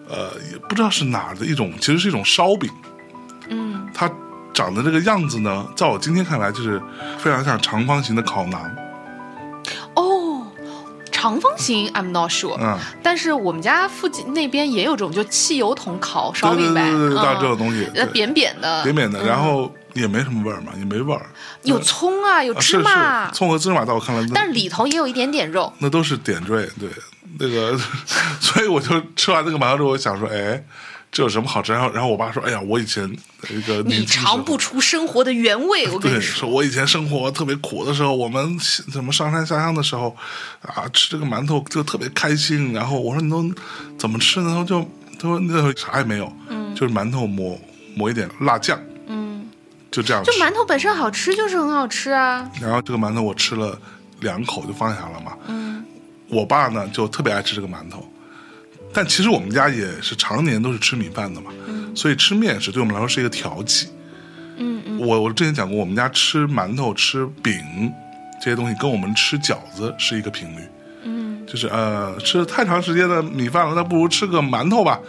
[0.09, 2.71] 呃，也不知道是哪的一种，其实是一种烧饼，
[3.49, 4.11] 嗯，它
[4.53, 6.81] 长的这个样子呢，在我今天看来就是
[7.19, 8.59] 非常像长方形的烤馕，
[9.95, 10.25] 哦。
[11.11, 17.41] 长方形，I'm not sure，、嗯，但是我们家附近那边也有这种，就汽油桶烤烧饼呗，对对对，大嗯。
[17.41, 19.27] 这种东西，扁扁的，扁扁的，嗯。
[19.27, 21.27] 然后也没什么味儿嘛，也没味儿，
[21.65, 25.73] 有葱啊，有芝麻，是葱和芝麻，在我看来，那但里头也有一点点肉。
[25.79, 26.89] 那都是点缀，对，
[27.39, 27.79] 那个，
[28.41, 30.63] 所以我就吃完那个馒头之后，我想说，哎，
[31.13, 31.73] 这有什么好吃？
[31.73, 33.11] 然后，然后我爸说，哎呀，我以前
[33.49, 36.41] 那个你尝不出生活的原味，我跟，你说。
[36.41, 38.59] 说我以前生活特别苦的时候，我们
[38.93, 40.17] 怎么上山下乡的时候，
[40.63, 42.73] 啊，吃这个馒头就特别开心。
[42.73, 43.49] 然后我说你都
[43.97, 44.49] 怎么吃呢？
[44.51, 47.59] 他说就他说那时候啥也没有，嗯就是馒头抹
[47.95, 49.49] 抹一点辣酱，嗯，
[49.91, 50.33] 就这样就。
[50.35, 52.51] 馒头本身好吃，就是很好吃啊。
[52.61, 53.79] 然后这个馒头我吃了
[54.21, 55.33] 两口就放下了嘛。
[55.47, 55.85] 嗯
[56.29, 58.07] 我爸呢就特别爱吃这个馒头，
[58.93, 61.51] 但其实我们家也是常年都是吃米饭的嘛，
[61.95, 63.89] 所以吃面食对我们来说是一个调剂。
[64.57, 67.93] 嗯嗯我我之前讲过，我们家吃馒头、吃饼
[68.43, 70.61] 这些东西，跟我们吃饺子是一个频率。
[71.05, 75.01] 嗯就是呃，吃太长时间的米饭了，那不如吃个馒头吧，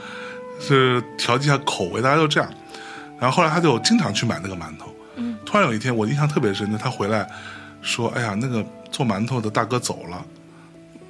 [0.62, 2.50] 是调剂一下口味，大家都这样。
[3.20, 4.94] 然后后来他就经常去买那个馒头。
[5.16, 7.28] 嗯，突然有一天，我印象特别深，就他回来
[7.82, 10.26] 说：“哎呀，那个做馒头的大哥走了，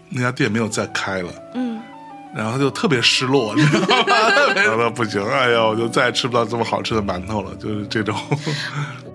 [0.10, 1.80] 那家店没有再开了。”嗯，
[2.36, 4.30] 然后他就特别失落， 你知道吗？
[4.36, 8.16] 特别说不行，哎呀，我就再也吃不到这么好吃的馒头了， 就是这种。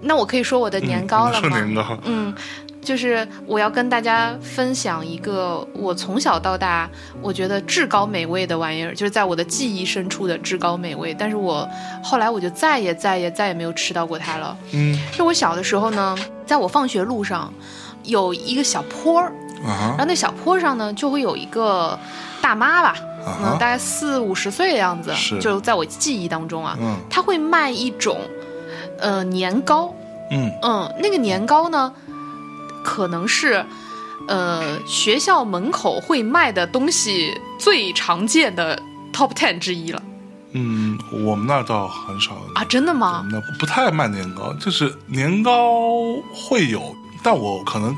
[0.00, 1.50] 那我可以说我的年糕了嗯你说？
[1.50, 2.34] 年糕，嗯，
[2.82, 6.86] 就是我要跟大家分享一个我从小到大
[7.22, 11.14] 我觉得至高美味的玩意儿，就是在我的记忆深处的至高美味。
[11.18, 11.66] 但是我
[12.02, 14.54] 后来我就再也再也再也没有吃到过它了。
[14.72, 16.14] 嗯就我小的时候呢，
[16.44, 17.50] 在我放学路上
[18.02, 19.32] 有一个小坡儿，
[19.64, 21.98] 然后那小坡上呢就会有一个
[22.42, 22.94] 大妈吧，
[23.24, 25.38] 啊嗯，大，概四五十岁的样子，是。
[25.40, 26.96] 就在我记忆当中啊，嗯。
[27.08, 28.20] 她会卖一种
[28.98, 29.94] 呃年糕，
[30.30, 30.50] 嗯。
[30.62, 31.92] 嗯，那个年糕呢，
[32.82, 33.64] 可能是
[34.28, 38.78] 呃学校门口会卖的东西最常见的
[39.12, 40.02] top ten 之一了。
[40.56, 42.64] 嗯，我们那儿倒很少啊！
[42.68, 43.24] 真的我吗？
[43.28, 45.82] 们那不太卖年糕，就是年糕
[46.32, 46.94] 会有，
[47.24, 47.92] 但我可能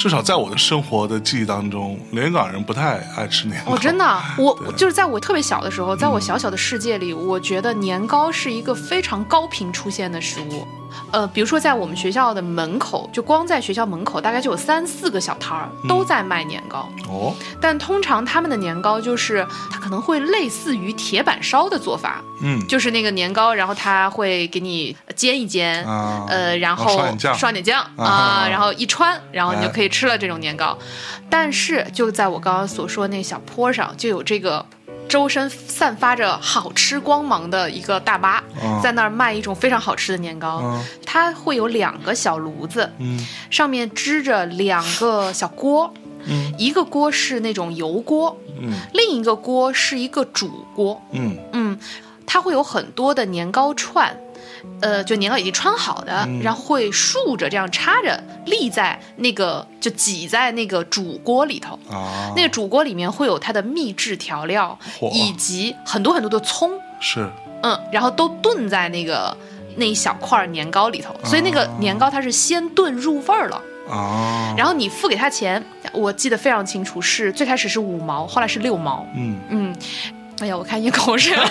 [0.00, 3.74] 至少在我的生活的记忆当中，连云港人不太爱吃年糕。
[3.74, 10.66] 哦，真的啊， 我就是在我特别小的时候，在我小小的世界里，我觉得年糕是一个非常高频出现的食物。
[11.12, 16.88] 呃，比如说在我们学校的门口，就光在学校门口，大概就有三四个小摊儿都在卖年糕。
[17.08, 26.96] 哦，但通常他们的年糕就是它可能会类似于铁板烧的做法，嗯就是那个年糕，然后它会给你煎一煎，啊，呃，然后
[27.34, 30.76] 刷点酱啊啊，然后一穿，然后你就哎可以吃了这种年糕。
[31.28, 34.64] 但是就在我刚刚所说的那小坡上，就有这个
[35.10, 40.60] 周身散发着好吃光芒的一个大妈，嗯在那儿卖一种非常好吃的年糕。
[40.62, 43.18] 嗯它会有两个小炉子，嗯。
[43.50, 45.92] 上面支着两个小锅，
[46.26, 46.54] 嗯。
[46.56, 48.72] 一个锅是那种油锅，嗯。
[48.94, 51.02] 另一个锅是一个煮锅。
[51.10, 51.36] 嗯。
[51.52, 51.78] 嗯，
[52.24, 54.16] 它会有很多的年糕串，
[54.80, 61.78] 呃，就年糕已经穿好的，嗯然后会竖着这样插着立在那个就挤在那个煮锅里头。
[61.90, 64.78] 啊，那个煮锅里面会有它的秘制调料，
[65.12, 67.28] 以及很多很多的葱，是
[67.62, 69.36] 嗯，然后都炖在那个
[69.76, 73.60] 那一小块年糕里头，所以那个哦年糕它是先炖入味儿了。
[73.90, 75.60] 啊，然后你付给他钱，
[75.92, 79.04] 我记得非常清楚，是最开始是五毛，后来是六毛。
[79.16, 79.76] 嗯，嗯，
[80.40, 81.50] 哎呀，我看咽口水了。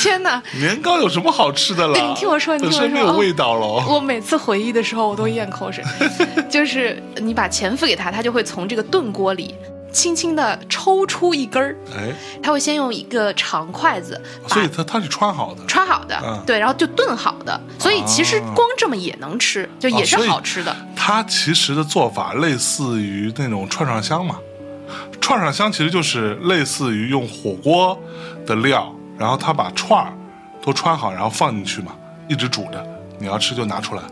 [0.00, 0.42] 天哪！
[0.58, 1.94] 年糕有什么好吃的了？
[1.94, 3.84] 对你听我说你听我说没有味道了。
[3.86, 5.84] 我每次回忆的时候，我都咽口水。
[6.48, 9.54] 就是你把钱付给他，他就会从这个炖锅里
[9.92, 15.64] 轻轻的抽出一根儿，哎，他会先用一个长筷子所以它它是穿好的。
[15.66, 17.60] 穿好的，嗯对，然后就炖好的。
[17.78, 20.74] 所以其实哦光这么也能吃，就也是好吃的。
[20.96, 24.36] 它其实的做法类似于那种串串香嘛，
[25.20, 27.98] 串串香其实就是类似于用火锅
[28.46, 30.12] 的料，然后他把串儿
[30.62, 31.92] 都穿好，然后放进去嘛，
[32.28, 32.84] 一直煮着，
[33.18, 34.02] 你要吃就拿出来。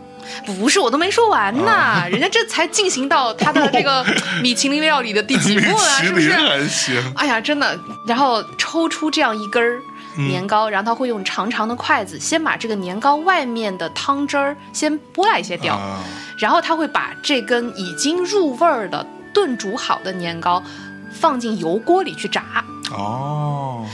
[0.45, 4.05] 不是，我都没说完呢，啊人家这才进行到他的这个
[4.41, 5.83] 米其林料理的第几步啊？
[6.01, 6.31] 是不是？
[6.31, 7.77] 还行，哎呀，真的，
[8.07, 9.81] 然后抽出这样一根儿
[10.17, 15.99] 嗯年糕，然后他会用长长的筷子先把这个年糕外面的汤汁儿先拨拉一些掉，啊，
[16.37, 20.61] 然后他会把这根已经入味儿的炖煮好的年糕
[21.11, 22.43] 放进油锅里去炸。
[22.91, 23.85] 哦，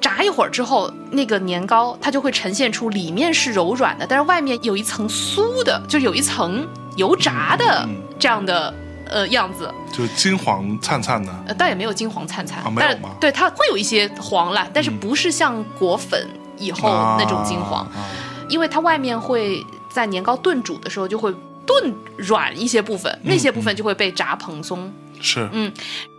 [0.00, 6.66] 炸一会儿之后，那个年糕它就会呈现出里面是柔软的，但是外面有一层酥的，就有一层
[6.96, 7.88] 油炸的
[8.18, 8.74] 这样的
[9.08, 9.72] 呃样子。
[9.92, 16.28] 就金黄灿灿的，呃，倒也没有金黄灿灿，啊没有但对它会有一些黄了，但是嗯不是像裹粉
[16.58, 16.88] 以后
[17.18, 18.08] 那种金黄，啊啊。
[18.48, 21.34] 因为它外面会在年糕炖煮的时候就会
[21.66, 24.92] 炖软一些部分，那些部分就会被炸蓬松。
[25.20, 25.72] 是，嗯，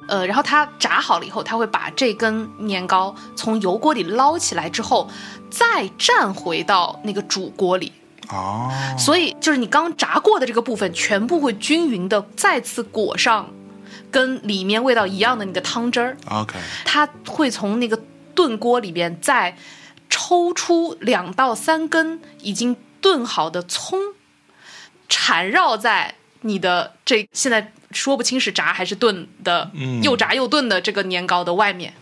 [0.08, 5.10] 呃，然后它炸好了以后，它会把这根年糕从油锅里捞起来之后，
[5.50, 7.92] 再蘸回到那个煮锅里。
[8.30, 13.50] 哦，所以就是你刚炸过的这个部分，全部会均匀的再次裹上
[14.10, 18.00] 跟里面味道一样的那个汤汁儿，OK，它会从那个
[18.34, 19.58] 炖锅里边再
[20.10, 24.00] 抽出两到三根已经炖好的葱，
[25.10, 31.94] 缠绕在你的这现在说不清是炸还是炖的，嗯又炸又炖的这个年糕的外面，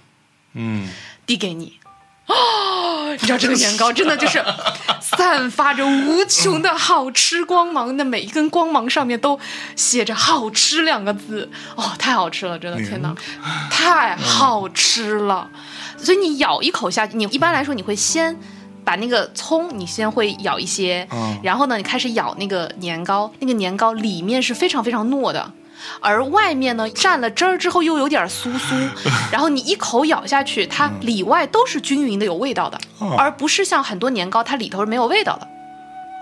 [0.54, 0.90] 嗯，
[1.26, 1.80] 递给你。
[2.28, 4.42] 哦，你知道这个年糕真的就是
[5.02, 9.38] 散发着无穷的好吃光芒，那每一根光芒上面都
[9.76, 13.14] 写着“好吃”两个字，哦，太好吃了，真的，嗯天哪，
[13.70, 15.50] 太好吃了！
[15.98, 18.40] 所以你咬一口下去，你一般来说你会先。
[18.84, 21.40] 把那个葱，你先会咬一些，嗯。
[21.44, 25.52] 然后呢，你开始咬那个年糕，那个年糕里面是非常非常糯的，
[26.00, 28.90] 而外面呢蘸了汁儿之后又有点酥酥，
[29.32, 33.16] 然后你一口咬下去，它里外都是均匀的有味道的，哦。
[33.18, 35.48] 而不是像很多年糕它里头是没有味道的。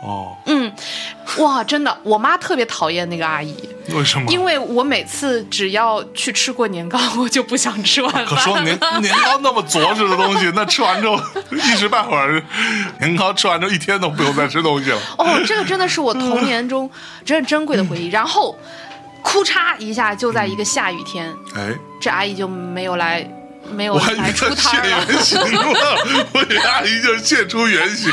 [0.02, 0.72] 哦，嗯，
[1.40, 3.54] 哇，真的，我妈特别讨厌那个阿姨，
[3.90, 4.32] 为什么？
[4.32, 8.58] 因为我每次只要去吃过年糕， 我就不想吃晚可说。
[8.62, 11.20] 年 年糕那么着实的东西，那吃完之后
[11.52, 12.42] 一时半会儿，
[13.00, 15.00] 年糕吃完之后一天都不用再吃东西了。
[15.18, 16.90] 哦，这个真的是我童年中
[17.26, 18.08] 真珍贵的回忆。
[18.08, 18.58] 然后，
[19.22, 23.30] 哭嚓一下，就在一个下雨天，哎，这阿姨就没有来，
[23.72, 25.06] 没有我还出它现摊了。
[25.10, 25.48] 原形了，
[26.34, 28.12] 我给阿姨就现出原形，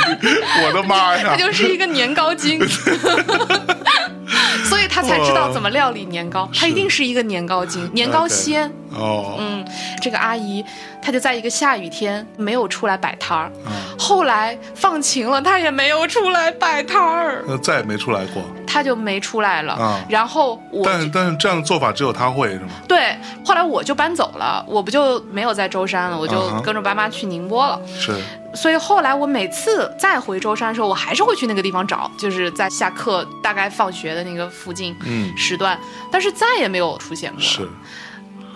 [0.64, 1.28] 我的妈呀！
[1.34, 2.61] 她就是一个年糕精，
[4.68, 6.49] 所以他才知道怎么料理年糕。
[6.55, 8.70] 他一定是一个年糕精，年糕仙。
[8.93, 9.64] 哦，嗯，
[10.01, 10.64] 这个阿姨
[11.03, 18.43] 她就在一个下雨天没有出来摆摊儿，嗯后来放晴了，她也没有出来摆摊儿，那再也没出来过。
[18.66, 19.74] 她就没出来了。
[19.74, 22.68] 啊然后我但但是这样的做法只有她会是吗？
[22.89, 27.79] 对，后来我就搬走了，我不就没有在舟山了，我就跟着爸妈去宁波了。
[27.99, 28.14] 是，
[28.57, 35.78] 所以后来我每次再回舟山的时候，我还是会去那个地方找，就是在下课大概放学的那个附近嗯，时段，
[36.11, 37.40] 但是再也没有出现过。
[37.40, 37.68] 是，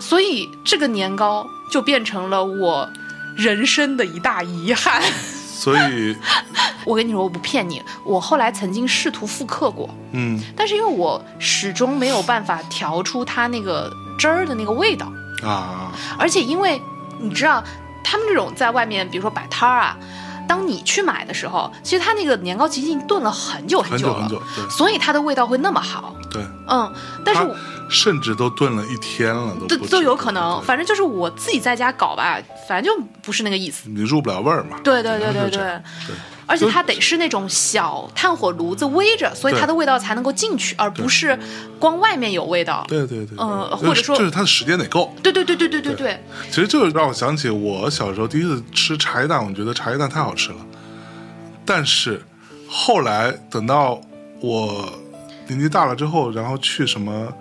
[0.00, 2.88] 所以这个年糕就变成了我
[3.36, 5.02] 人生的一大遗憾。
[5.60, 6.16] 所以，
[6.86, 15.12] 我跟你说，我不骗你，我后来曾经试图复刻过，嗯但是因为我始终没有办法调出它那个汁儿的那个味道。
[15.42, 16.80] 啊，而且因为
[17.18, 17.62] 你知道，
[18.02, 19.96] 他们这种在外面，比如说摆摊儿啊，
[20.48, 26.14] 当你去买的时候，其实他那个年糕其实已经炖了很久久了，很久很久，对所以它的味道会那么好。
[26.30, 26.92] 对，嗯，
[27.24, 27.56] 但是我
[27.88, 32.38] 甚至都炖了一天了，都都都有可能，反正就是我自己在家搞吧，
[32.68, 33.88] 反正就不是那个意思。
[33.88, 34.78] 你入不了味儿嘛。
[34.84, 35.80] 对对对对对对，
[36.50, 41.38] 而且它得是那种小炭火炉子煨着，所以它的味道才能够进去，而不是
[41.78, 42.84] 光外面有味道。
[42.88, 45.14] 对对对，嗯对或者说就是它的时间得够。
[45.22, 46.20] 对对对对对对对，
[46.50, 50.56] 其实就是让我想起我小时候第一次吃茶叶蛋，我觉得茶叶蛋太好吃了。
[51.64, 52.20] 但是
[52.68, 54.00] 后来等到
[54.40, 54.92] 我
[55.46, 57.32] 年纪大了之后，然后去什么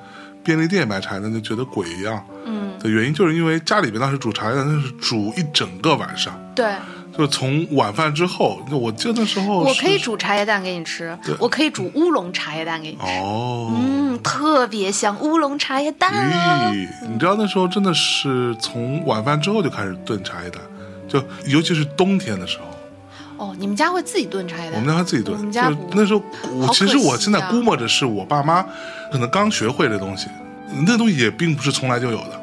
[0.43, 2.23] 便利店买茶叶蛋，就觉得鬼一样。
[2.45, 6.75] 嗯，的原因就是因为家里边当时煮茶叶蛋，那是煮一整个晚上，对。
[7.15, 13.19] 就是从晚饭之后，就我记得那时候我可以煮茶叶蛋给你吃，我可以煮乌龙茶叶蛋给你吃。
[13.21, 13.71] 哦。
[13.75, 16.71] 嗯，特别香，乌龙茶叶蛋啊。
[16.71, 20.61] 咦，你知道那时候真的是从晚饭之后就开始炖茶叶蛋，
[21.07, 22.57] 就尤其是冬天的时
[23.37, 24.73] 候，哦，你们家会自己炖茶叶蛋？
[24.73, 25.37] 我们家会自己炖。
[25.37, 26.21] 我们家就那时候
[26.53, 28.63] 我好其实我现在估摸着是我爸妈
[29.11, 30.27] 可能刚学会这东西，
[30.85, 32.39] 那东西也并不是从来就有的。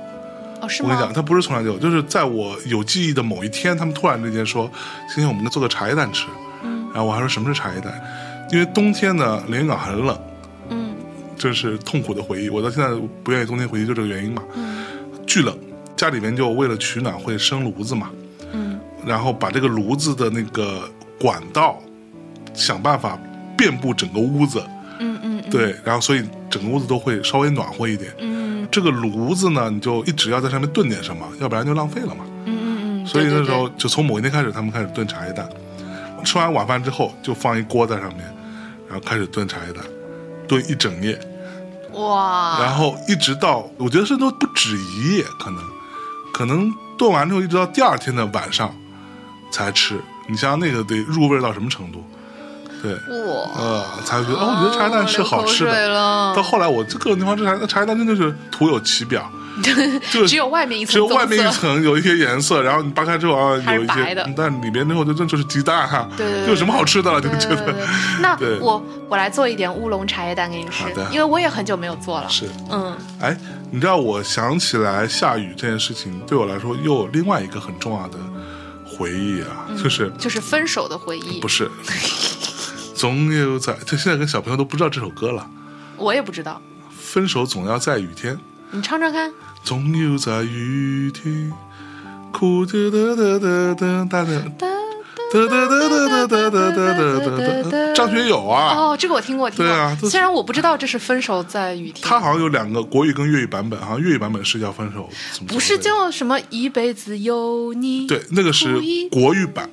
[0.61, 1.13] 哦，是吗我跟你讲，？
[1.13, 4.71] 他不是从来就有，就是在我有记忆的某一天，他们突然之间说，
[5.09, 6.27] 今天我们做个茶叶蛋吃。
[6.63, 7.93] 嗯然后我还说什么是茶叶蛋，
[8.51, 10.19] 因为冬天呢连云港很冷，
[10.71, 10.95] 嗯
[11.37, 12.49] 这是痛苦的回忆。
[12.49, 12.89] 我到现在
[13.23, 14.43] 不愿意冬天回忆，就这个原因嘛。
[14.55, 14.85] 嗯
[15.27, 15.55] 巨冷，
[15.95, 18.11] 家里面就为了取暖会生炉子嘛，
[18.53, 20.89] 嗯然后把这个炉子的那个
[21.21, 21.79] 管道
[22.55, 23.19] 想办法
[23.59, 24.63] 遍布整个屋子，
[24.99, 28.11] 嗯嗯嗯对，然后所以整个屋子都会稍微暖和一点。
[28.21, 28.46] 嗯
[28.77, 32.27] 这个炉子呢，你就一直要在上面炖点什么，要不然就浪费了嘛。
[32.45, 35.49] 嗯嗯嗯，所以那时候就从某一天开始，他们开始炖茶叶蛋。
[36.27, 38.21] 吃完晚饭之后，就放一锅在上面，
[38.87, 39.83] 然后开始炖茶叶蛋，
[40.47, 41.19] 炖一整夜，
[41.95, 45.65] 哇，然后一直到我觉得是都不止一夜，可能
[46.35, 48.71] 可能炖完之后，一直到第二天的晚上
[49.51, 49.99] 才吃。
[50.29, 52.05] 你想想那个得入味到什么程度？
[52.87, 55.89] 对，哇，呃，才会觉得哦，我觉得茶叶蛋是好吃的。
[55.89, 56.35] 了。
[56.35, 59.31] 到后来，我这个地方吃茶叶蛋，茶叶蛋真的是徒有其表，
[60.13, 67.75] 就只有外面一层只有外面一层有一些颜色，然后你扒开之后啊，有一些，但里面那后就真就是鸡蛋哈，对就有什么好吃的了，就觉得。
[68.21, 72.29] 那我我来做一点乌龙茶叶蛋给你吃，因为我也很久没有做了。
[72.29, 72.47] 是。
[72.71, 73.37] 嗯，哎，
[73.71, 78.19] 你知道我想起来下雨这件事情，对我来说又有另外一个很重要的
[78.85, 81.41] 回忆啊，就是就是分手的回忆。
[81.41, 81.71] 不，是，
[82.97, 85.47] 总有在，就现在跟小朋友都不知道这首歌了。
[85.99, 88.39] 我也不知道，分手总要在雨天，
[88.71, 89.31] 你唱唱看。
[89.63, 91.53] 总有在雨天，
[92.33, 94.67] 哭着的的的的哒的哒
[95.33, 99.67] 哒哒哒哒哒哒哒哒哒哒哒，张学友啊，哦，这个我听过，听过。
[99.67, 105.11] 对啊虽然我不知道这是《分手在雨天》，他好像有两个国语跟粤语版本，好像粤语版本是叫分手，
[105.47, 108.07] 不是叫什么一辈子有你？
[108.07, 108.81] 对，那个是
[109.11, 109.69] 国语版，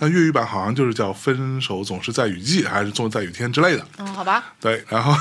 [0.00, 3.86] 哦但粤语版好像就是叫分手总是在雨季，还是总是在雨天之类的。
[3.98, 5.14] 嗯，好吧，对，然后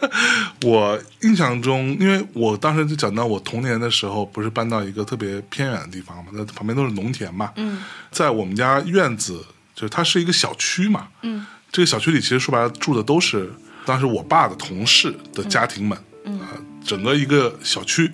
[0.64, 7.52] 我印象中，因为我当时就讲到我童年的时候，不是搬到一个特别偏远的地方嘛，那旁边都是农田嘛。
[7.56, 9.44] 嗯，在我们家院子，
[9.74, 11.08] 就是它是一个小区嘛。
[11.20, 13.52] 嗯，这个小区里其实说白了住的都是
[13.84, 15.98] 当时我爸的同事的家庭们。
[16.24, 16.48] 嗯啊、
[16.82, 18.10] 整个一个小区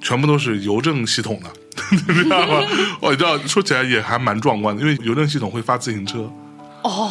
[0.00, 1.50] 全部都是邮政系统的。
[1.90, 2.62] 你知道吗？
[3.00, 6.30] 哦，你知道，说起来也还蛮壮观的，因为邮政系统会发自行车。
[6.82, 7.10] 哦，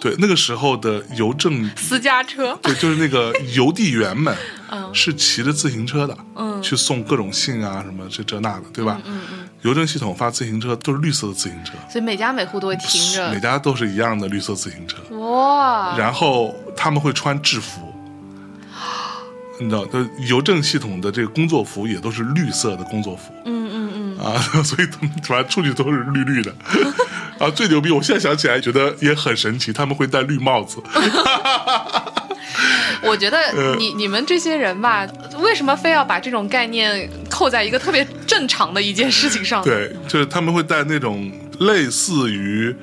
[0.00, 4.34] 对，那个时候的邮政私家车，对，就是那个邮递员们，
[4.70, 9.00] 嗯是骑着自行车的，嗯去送各种信啊，什么这这那的，对吧？
[9.04, 13.38] 嗯嗯，邮政系统发自行车都是绿色的自行车，所以每家每户都会停着每。
[13.38, 17.82] 家都是一样的绿色自行车，哇，然后他们会穿制服。
[19.60, 23.59] 你知道，就邮政系统的这个工作服也都是绿色的工作服嗯，
[24.22, 26.54] 啊， 所以他们反正出去都是绿绿的。
[27.38, 27.90] 啊，最牛逼！
[27.90, 30.82] 我现在想起来觉得也很神奇，他们会戴绿帽子。
[33.02, 35.06] 我觉呃得你你们这些人吧，
[35.38, 42.76] 为什么非要把这种概念扣在一个特别正常的一件事情上？，对，就是他们会戴那种类似于，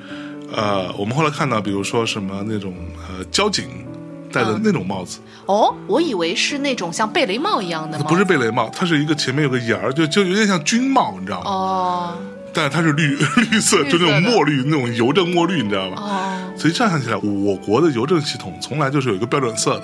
[0.52, 2.74] 呃，我们后来看到，比如说什么那种
[3.08, 3.86] 呃交警
[4.32, 11.50] 戴的那种帽子，哦，我以为是那种像贝雷帽一样的帽，不是贝雷帽，它是一个前面有个檐儿，就就有点像军帽，你知道吗？
[11.50, 12.16] 哦
[12.54, 13.14] 但是它是绿
[13.52, 15.96] 绿色，就那种墨绿，那种邮政墨绿，你知道吧？
[16.00, 19.78] 哦，所以这样想起来，我国的邮政系统从来就是有一个标准色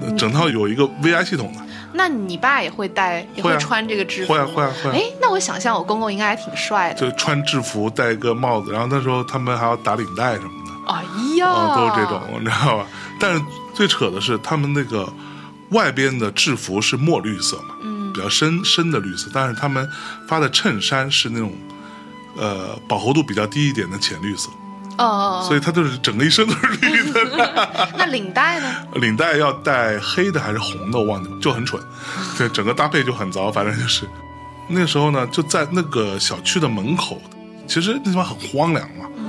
[0.00, 1.60] 的，整套有一个 VI 系统的，
[1.92, 4.32] 那你爸也会戴，也会啊穿这个制服？
[4.32, 7.00] 会啊会啊会啊哎，那我想象我公公应该还挺帅的。
[7.00, 10.63] 就穿制服戴一个帽子，然后那时候他们还要打领带什么的。
[10.86, 11.02] 哎
[11.36, 12.86] 呀，啊，都是这种，你知道吧？
[13.18, 13.42] 但是
[13.74, 15.10] 最扯的是，他们那个
[15.70, 19.88] 外边的制服是墨绿色嘛，嗯，比较深深的绿色，但是他们
[20.28, 21.52] 发的衬衫是那种
[22.36, 24.50] 呃饱和度比较低一点的浅绿色，
[24.98, 27.24] 哦所以他就是整个一身都是绿的。
[27.96, 28.74] 那领带呢？
[29.00, 31.82] 领带要带黑的还是红的，我忘记了，就很蠢，
[32.36, 34.08] 对，整个搭配就很糟，反正就是
[34.68, 37.20] 那个时候呢，就在那个小区的门口，
[37.66, 39.23] 其实那地方很荒凉嘛，呃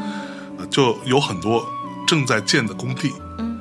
[0.70, 1.66] 就有很多
[2.07, 3.59] 正在建的工地，嗯，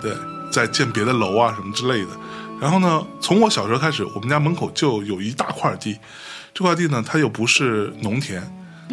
[0.00, 0.12] 对，
[0.50, 2.10] 在建别的楼啊什么之类的。
[2.60, 5.98] 然后呢，从我小时候开始，我们家门口就有一大块地，
[6.54, 8.42] 这块地呢，它又不是农田，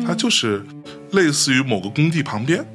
[0.06, 0.66] 它就是
[1.12, 2.66] 类似于某个工地旁边，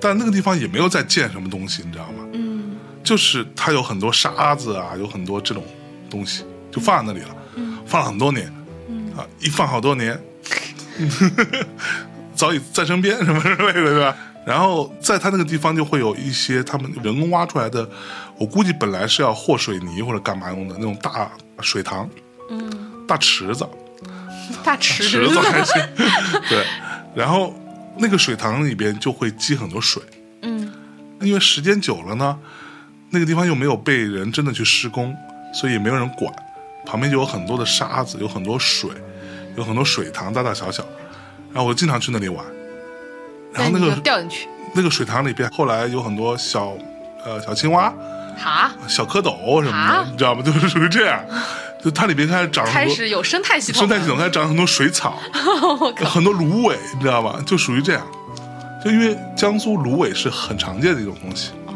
[0.00, 2.24] 但那个地方也没有在建什么东西，你知道吗？
[2.32, 2.76] 嗯。
[3.04, 5.64] 就是它有很多沙子啊，有很多这种
[6.10, 7.34] 东西，就放在那里了，
[7.86, 8.46] 放了很多年，
[9.16, 10.20] 啊，一放好多年，
[12.36, 14.14] 早已在身边什么之类的，对吧？
[14.48, 17.86] 然后在它那个地方就会有一些他们人工挖出来的，
[18.38, 21.30] 我估计本来是要和水泥或者干嘛用的那种大
[21.60, 22.08] 水塘、
[22.48, 23.68] 嗯，大池子，
[24.64, 25.74] 大池池子还行，
[26.48, 26.64] 对。
[27.14, 27.54] 然后
[27.98, 30.02] 那个水塘里边就会积很多水，
[30.40, 30.72] 嗯。
[31.20, 32.38] 因为时间久了呢，
[33.10, 35.14] 那个地方又没有被人真的去施工，
[35.52, 36.32] 所以也没有人管，
[36.86, 38.88] 旁边就有很多的沙子，有很多水，
[39.58, 40.82] 有很多水塘，大大小小。
[41.52, 42.42] 然后我经常去那里玩，
[43.58, 46.72] 然后那个掉进去，那个水塘里边，后来有很多小
[47.24, 47.92] 呃小青蛙、
[48.42, 50.42] 啊，小蝌蚪什么啊的，你知道吗？
[50.42, 51.20] 就是属于这样，
[51.82, 55.18] 就它里边开始长开始有生态系统，生态系统，开始长很多水草，
[56.04, 57.40] 很多芦苇，你知道吧？
[57.46, 58.06] 就属于这样。
[58.84, 61.74] 就因为江苏芦苇是很常见的一种东西，哦，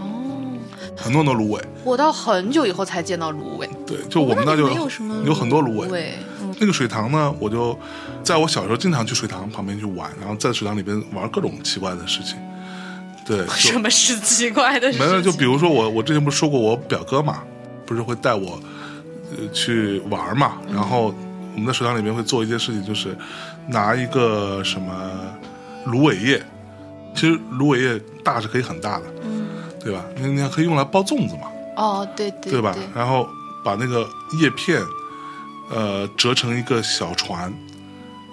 [0.96, 1.60] 很多很多芦苇。
[1.82, 6.16] 我到很久以后才见到芦苇，对，就我们那就没有什么有很多芦苇。
[6.62, 7.76] 那个水塘呢，我就
[8.22, 12.38] 在我小时候经常去水塘旁边去玩，然后在水塘里边玩各种奇怪的事情。
[13.26, 15.04] 对，什么是奇怪的事情？
[15.04, 17.42] 没有，就比如说我，我之前不是说过我表哥嘛，
[17.84, 18.60] 不是会带我
[19.32, 21.12] 呃去玩嘛，然后
[21.54, 23.16] 我们在水塘里面会做一件事情，就是
[23.66, 24.92] 拿一个什么
[25.86, 26.40] 芦苇叶，
[27.12, 29.46] 其实芦苇叶大是可以很大的，嗯，
[29.80, 30.04] 对吧？
[30.16, 32.72] 你你还可以用来包粽子嘛，哦，对对对吧？
[32.94, 33.28] 然后
[33.64, 34.06] 把那个
[34.40, 34.80] 叶片，
[35.70, 37.52] 呃，折成一个小船，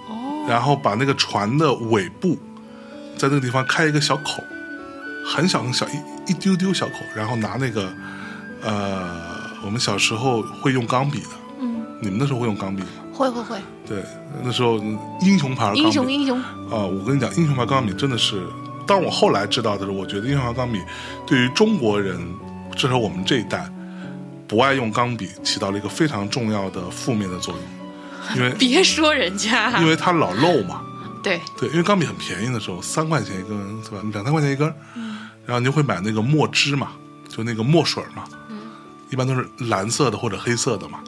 [0.08, 2.36] 哦，然后把那个船的尾部，
[3.16, 4.42] 在那个地方开一个小口，
[5.26, 7.92] 很小很小一一丢丢小口，然后拿那个，
[8.62, 9.20] 呃，
[9.64, 11.28] 我们小时候会用钢笔的，
[11.60, 12.88] 嗯，你们那时候会用钢笔吗？
[13.12, 14.02] 会会会，对，
[14.42, 15.82] 那时候嗯英雄牌的钢笔。
[15.82, 18.42] 英雄英雄，啊、我跟你讲，英雄牌钢笔真的是，
[18.86, 20.80] 当我后来知道的时候，我觉得英雄牌钢笔
[21.26, 22.18] 对于中国人，
[22.74, 23.70] 至少我们这一代
[24.50, 27.62] 不爱用钢笔，起到了一个非常重要的负面的作用，
[28.36, 30.82] 因为别说人家，因为它老漏嘛，
[31.22, 34.00] 对，对，因为钢笔很便宜的时候，三块钱一根是吧？
[34.12, 34.74] 两三块钱一根儿，
[35.46, 36.88] 然后你就会买那个墨汁嘛，
[37.28, 38.24] 就那个墨水嘛，
[39.08, 40.98] 一般都是蓝色的或者黑色的嘛，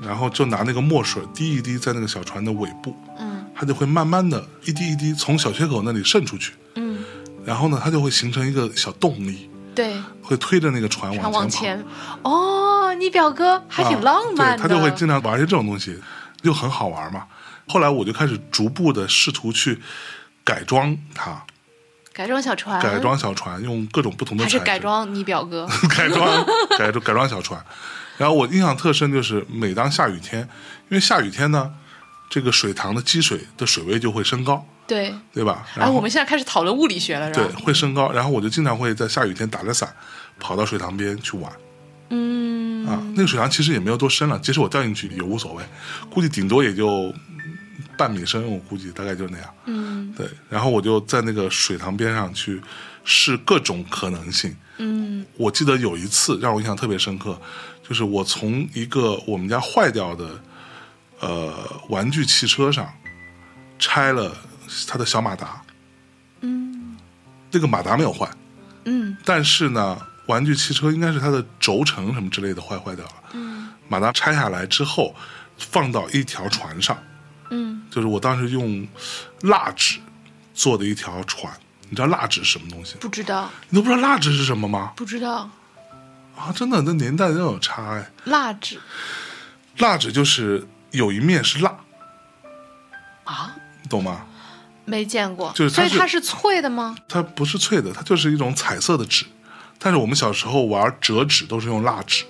[0.00, 3.44] 然后就拿那个墨水滴一滴在那个小船的尾部，嗯。
[3.60, 6.98] 它就会慢慢的一滴一滴从小缺口那里渗出去，嗯，
[7.44, 11.84] 然后呢，它就会形成一个小动力，对，会推着那个船往前往前。
[12.22, 14.64] 哦，你表哥还挺浪漫的。
[14.64, 15.96] 啊，他就会经常玩一些这种东西，
[16.42, 17.26] 就很好玩嘛。
[17.68, 19.80] 后来我就开始逐步的试图去
[20.42, 21.44] 改装它，
[22.12, 25.64] 改装小船，改装小船，用各种不同的材质还是改装你表哥？
[25.96, 26.44] 改装
[26.76, 27.64] 改装改装小船。
[28.16, 30.40] 然后我印象特深就是，每当下雨天，
[30.88, 31.70] 因为下雨天呢，
[32.28, 35.64] 这个水塘的积水的水位就会升高，对，对吧？
[35.76, 37.46] 然哎，后我们现在开始讨论物理学了，是对？
[37.62, 39.94] 会升高，然后我就经常会在下雨天打着伞
[40.40, 41.52] 跑到水塘边去玩。
[42.08, 45.62] 嗯，啊，那个水塘其实也没有多深了，即使我掉进去也无所谓，
[46.10, 47.14] 估计顶多也就
[47.98, 49.54] 半米深，我估计大概就那样。
[49.66, 52.60] 嗯对，然后我就在那个水塘边上去
[53.04, 54.56] 试各种可能性。
[54.78, 57.38] 嗯我记得有一次让我印象特别深刻，
[57.86, 60.40] 就是我从一个我们家坏掉的
[61.20, 61.52] 呃
[61.90, 62.88] 玩具汽车上
[63.78, 64.34] 拆了
[64.86, 65.62] 它的小马达，
[66.40, 66.96] 嗯
[67.50, 68.28] 那个马达没有坏，
[68.84, 73.12] 嗯但是呢，玩具汽车应该是它的轴承什么之类的坏坏掉了。
[73.32, 75.14] 嗯马达拆下来之后，
[75.56, 76.96] 放到一条船上，
[77.50, 78.86] 嗯，就是我当时用
[79.40, 79.98] 蜡纸
[80.54, 81.52] 做的一条船。
[81.90, 82.96] 你知道蜡纸是什么东西？
[83.00, 84.92] 不知道你都不知道蜡纸是什么吗？
[84.94, 85.48] 不知道，
[86.36, 88.10] 啊，真的，那年代真有差哎。
[88.24, 88.78] 蜡纸
[89.78, 91.74] 蜡纸就是有一面是蜡，
[93.24, 94.26] 啊，你懂吗？
[94.88, 96.96] 没见过，就是是所以它是脆的吗？
[97.06, 99.24] 它不是脆的，它就是一种彩色的纸。
[99.78, 102.24] 但是我们小时候玩折纸都是用蜡纸，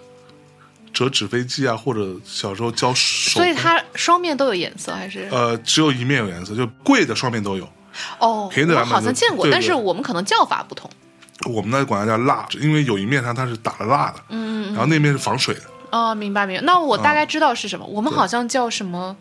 [0.92, 3.30] 折纸飞机啊，或者小时候教手。
[3.40, 5.28] 所以它双面都有颜色还是？
[5.30, 7.64] 呃，只有一面有颜色，就贵的双面都有。
[8.18, 10.90] 哦，我便宜的好像见过，对对但是我们可能叫法不同。
[11.46, 15.62] 我们那管它叫蜡纸，因为有一面它它是打了蜡的，嗯，然后那面是防水的。
[15.90, 16.62] 哦，明白明白。
[16.64, 19.16] 那我大嗯概知道是什么，我们好像叫什么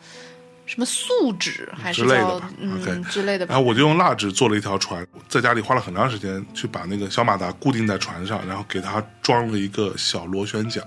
[0.68, 10.86] 什么素纸还是叫之类的吧嗯之类的吧然后我就用蜡纸做了一条船，在家里花了很长时间去把那个小马达固定在船上，然后给它装了一个小螺旋桨。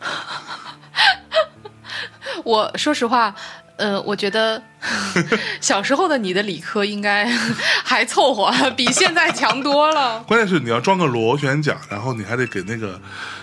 [2.44, 3.34] 我说实话，
[3.82, 4.62] 呃，我觉得
[5.60, 7.26] 小时候的你的理科应该
[7.82, 10.22] 还凑合， 比现在强多了。
[10.22, 13.00] 关键是你要装个螺旋桨，然后你还得给那个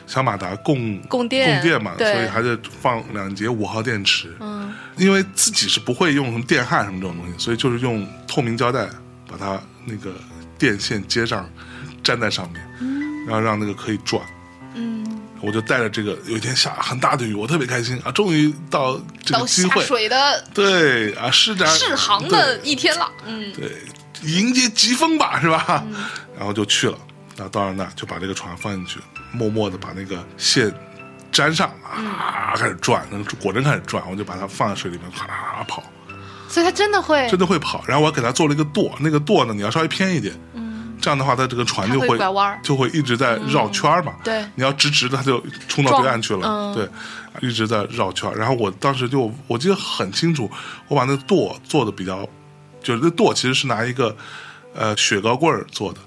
[0.08, 4.34] 小马达供供电供电嘛，对所以还得放两节五号电池。
[4.40, 8.88] 嗯，因为自己是不会用什么电焊什么这种东西，所以就是用透明胶带
[9.30, 10.14] 把它那个
[10.58, 11.46] 电线接上，
[12.04, 12.62] 粘在上面，
[13.28, 14.22] 然后让那个可以转。
[15.42, 23.12] 嗯，我就带着这个，有一天下很大的雨，我特别开心啊，终于到这个机会，水的对啊，施展试航的一天了。
[23.26, 23.72] 嗯，对，
[24.24, 25.84] 迎接疾风吧，是吧？
[26.38, 26.98] 然后就去了，
[27.36, 29.00] 然后到了那儿就把这个船放进去，
[29.32, 30.74] 默默的把那个线
[31.32, 35.84] 粘上啊，开始转，那个果真开始转，我就把它放在水里面，哗啦啦跑。
[36.48, 37.84] 所以它真的会真的会跑。
[37.88, 40.49] 然后我还给它做了一个舵，那个舵呢，你要稍微偏一点，嗯，
[41.02, 44.14] 这样的话，它这个船就它会拐弯儿就会一直在绕圈儿嘛。
[44.24, 46.48] 对你要直直的，它就冲到对岸去了。
[46.48, 48.36] 嗯对，一直在绕圈儿。
[48.36, 50.50] 然后我当时就我记得很清楚，
[50.88, 52.28] 我把那个舵做的比较，
[52.84, 54.16] 就是那舵其实是拿一个
[54.74, 56.00] 呃雪糕棍儿做的。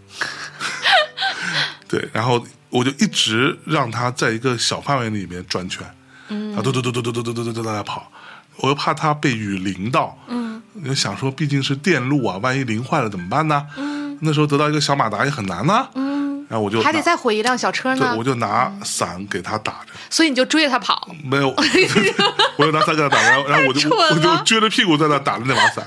[1.89, 5.87] 对，然后我就一直让它在一个小范围里面转圈，
[6.29, 8.11] 嗯，啊，嘟嘟嘟嘟嘟嘟嘟嘟嘟嘟在跑，
[8.57, 13.67] 我又怕它被雨淋到，嗯，我就想说毕竟是电路啊，万一淋坏了怎么办呢？
[13.77, 17.99] 嗯，那时候得到一个小马达也很难呐，嗯，然后我就还得再毁一辆小车呢。
[17.99, 21.09] 对，呢我，就拿伞给他打着，所以你就追着他跑。
[21.25, 21.49] 没有，
[22.57, 25.87] 我就拿伞给他打，然后然后我就我就撅着屁股在那打着那把伞，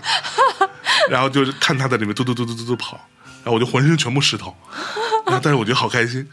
[1.10, 3.00] 然后就是看他在里面嘟嘟嘟嘟嘟嘟跑，
[3.44, 4.54] 然后我就浑身全部湿透，
[5.26, 6.28] 然后但是我觉得好开心，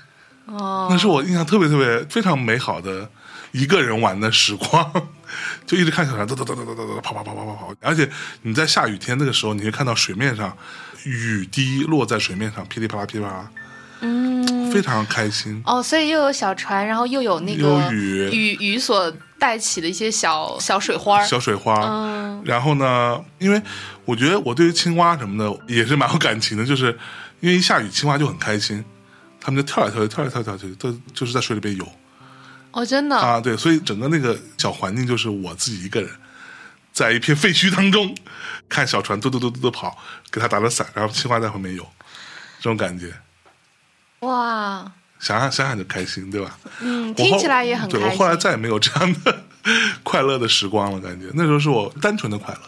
[0.47, 3.09] 哦，那是我印象特别特别非常美好的
[3.53, 4.93] 一个人玩的时光，
[5.67, 8.11] 就一直看小船，哒哒哒哒哒哒哒跑跑跑跑跑跑，而且
[8.43, 10.57] 你在下雨天那个时候，你会看到水面上
[11.05, 13.51] 雨滴落在水面上，噼里啪啦噼里啪啦，
[14.01, 15.63] 嗯，非常开心。
[15.65, 18.31] 哦，所以又有小船，然后又有那个有雨。
[18.33, 21.25] 雨雨所带起的一些小小水花。
[21.25, 22.43] 小水花，嗯。
[22.45, 23.63] 然后呢，因为
[24.05, 26.99] 我觉得我对于青蛙什么的也是蛮有感情的，就是
[27.41, 28.85] 因为一下雨，青蛙就很开心，
[29.41, 31.87] 它们就跳来跳去，跳来跳跳去，都就是在水里边游。
[32.73, 36.11] 哦，真的，啊，对，所以整个那个小环境就是我自己一个人，
[36.93, 38.15] 在一片废墟当中，
[38.69, 39.97] 看小船嘟嘟嘟嘟嘟跑，
[40.31, 41.87] 给他打了伞，然后青蛙在后面游，
[42.59, 43.13] 这种感觉，
[44.21, 46.59] 哇，想想想想就开心，对吧？
[46.81, 48.01] 嗯，听起来也很开心。
[48.01, 49.45] 对我后来再也没有这样的
[50.03, 51.29] 快乐的时光了，感觉。
[51.35, 52.61] 那时候是我单纯的快乐，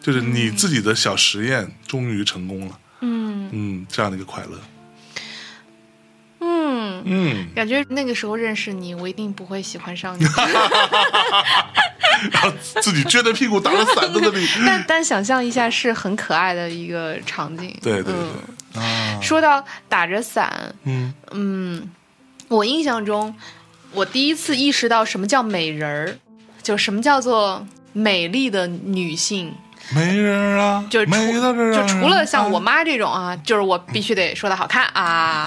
[0.00, 3.50] 就是你自己的小实验终于成功了，嗯。
[3.52, 4.58] 嗯，这样的一个快乐，
[7.04, 10.24] 嗯，嗯，感觉那个时候认识你，我一定不会喜欢上你。
[12.30, 17.76] 然后自己撅着屁股打着伞在那里， 但但想象一下，是很可爱的一个场景。
[17.82, 18.30] 对对嗯。
[18.72, 21.12] 对，啊，说到打着伞，嗯。
[21.32, 21.90] 嗯，
[22.48, 23.34] 我印象中，
[23.92, 26.16] 我第一次意识到什么叫美人儿，
[26.62, 29.54] 就什么叫做美丽的女性，
[29.92, 35.02] 没人啊， 就是除美的人就除了像我妈妈这种啊，就是我必须得说她好看啊，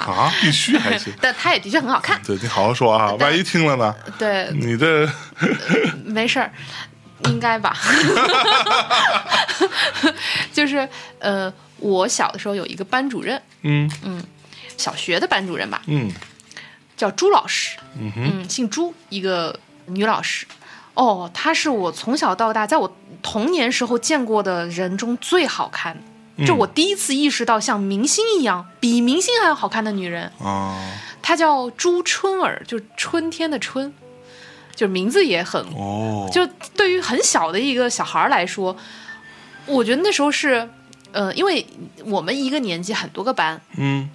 [0.07, 1.11] 啊，必须还行。
[1.21, 3.95] 但她也的确很好看，对你好好说啊，万一听了呢？
[4.19, 5.09] 对，你这
[6.05, 6.51] 没事儿，
[7.25, 7.75] 应该吧。
[10.53, 10.87] 就是
[11.19, 13.89] 呃，我小的时候有一个班主任，嗯。
[14.03, 14.23] 嗯
[14.77, 16.11] 小学的班主任吧，嗯。
[16.95, 18.31] 叫朱老师，嗯哼。
[18.41, 20.45] 嗯，姓朱，一个女老师。
[20.97, 25.95] 哦，她是我从小到大，在我童年时候见过的人中最好看。
[26.45, 30.75] 就我第一次意识到，像明星一样，比明星还要好看的女人，哦。
[31.21, 33.93] 她叫朱春儿，就是春天的春，
[34.75, 36.45] 就名字也很哦，就
[36.75, 38.75] 对于很小的一个小孩来说，
[39.65, 40.67] 我觉得那时候是，
[41.11, 41.65] 呃，因为
[42.05, 44.09] 我们一个年级很多个班，嗯。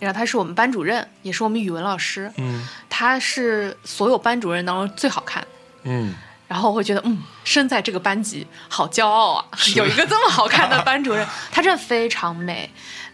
[0.00, 2.66] 然后她是我们班主任，也是我们语文老师，嗯。
[2.88, 5.46] 他是所有班主任当中最好看。
[5.84, 6.14] 嗯。
[6.48, 9.44] 然后我会觉得，嗯，身在这个班级好骄傲啊，
[9.76, 12.68] 有一个这么好看的班主任，她真的非常美，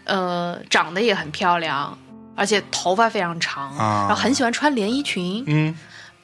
[0.05, 1.95] 呃，长得也很漂亮，
[2.35, 4.07] 而且头发非常长，啊。
[4.07, 5.77] 然后很喜欢穿连衣裙，嗯。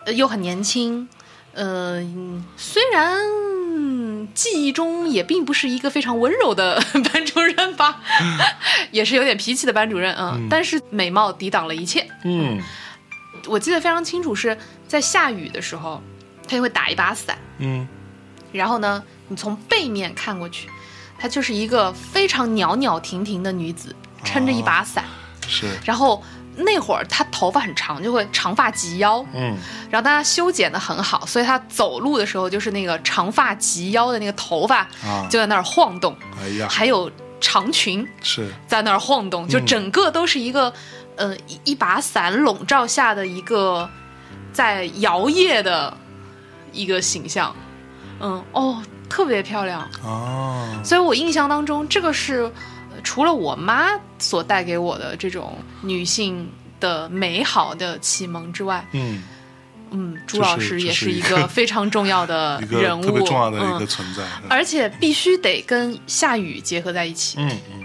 [0.06, 1.08] 呃又很年轻，
[1.54, 3.18] 呃，嗯虽然
[4.34, 6.76] 记忆中也并不是一个非常温柔的
[7.14, 8.02] 班主任吧，
[8.92, 10.48] 也是有点脾气的班主任啊、嗯。
[10.50, 12.06] 但是美貌抵挡了一切。
[12.26, 12.60] 嗯。
[13.48, 16.02] 我记得非常清楚，是在下雨的时候，
[16.48, 17.88] 他就会打一把伞，嗯。
[18.52, 20.70] 然后呢，你从背面看过去，
[21.18, 25.04] 她就是一个非常袅袅婷婷的女子，撑着一把伞，
[25.48, 25.68] 是。
[25.86, 26.24] 然后。
[26.56, 29.58] 那会儿她头发很长，就会长发及腰，嗯。
[29.90, 35.28] 然后她修剪的很好，所以她走路的时候就是那个长发及腰的那个头发啊。
[35.32, 36.68] 就在那儿晃动，哎呀。
[36.70, 38.54] 还有长裙是。
[38.68, 40.72] 在那儿晃动，就整个都是一个、
[41.16, 43.90] 呃一一把伞笼罩下的一个
[44.52, 45.98] 在摇曳的
[46.74, 47.56] 一个形象，
[48.20, 49.88] 嗯哦，特别漂亮。
[50.04, 50.68] 哦。
[50.84, 52.42] 所以我印象当中，这个是
[52.92, 56.50] 呃除了我妈所带给我的这种女性
[56.80, 59.24] 的美好的启蒙之外，嗯。
[59.96, 64.24] 嗯，朱老师也是一个 非常重要的人物，特别重要的一个嗯，存在。
[64.50, 67.36] 而且必须得跟夏雨结合在一起。
[67.40, 67.83] 嗯嗯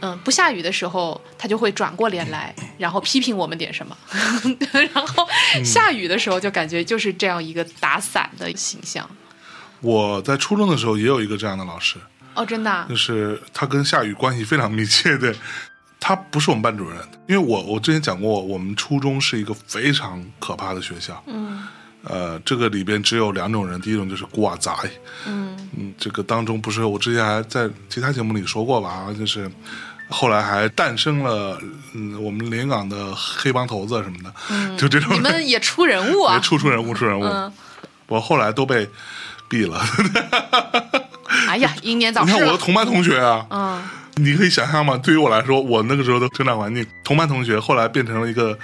[0.00, 3.96] 嗯，不下雨的时候，他就会转过脸来，然后批评我们点什么，
[4.72, 9.08] 然后嗯下雨的时候就感觉就是这样一个打伞的形象。
[9.80, 11.96] 我在初中的时候也有一个这样的老师，
[12.34, 15.34] 哦，真的啊、就是他跟下雨关系非常密切的。
[16.02, 16.98] 他不是我们班主任，
[17.28, 21.22] 因为我我之前讲过，我们初中是一个非常可怕的学校。
[21.26, 21.62] 嗯
[22.02, 24.72] 呃，这个里边只有两种人，第一种就是古惑仔，
[25.26, 29.50] 嗯嗯，这个当中不是我之前还在其他节目里说过吧，就是
[30.10, 31.58] 后来还诞生了，
[31.94, 36.40] 嗯，我们连云港的黑帮头子什么的，嗯，就这种人你们也出人物啊也？
[36.40, 37.52] 出出人物出人物，嗯，
[38.08, 38.88] 我后来都被
[39.48, 39.80] 毙了。
[41.48, 42.38] 哎呀，英年早你逝你。
[42.40, 43.82] 看我的同班同学啊，嗯
[44.16, 44.98] 你可以想象吗？
[44.98, 48.58] 对于我来说，我那个时候的成长环境，同班同学后来变成了一个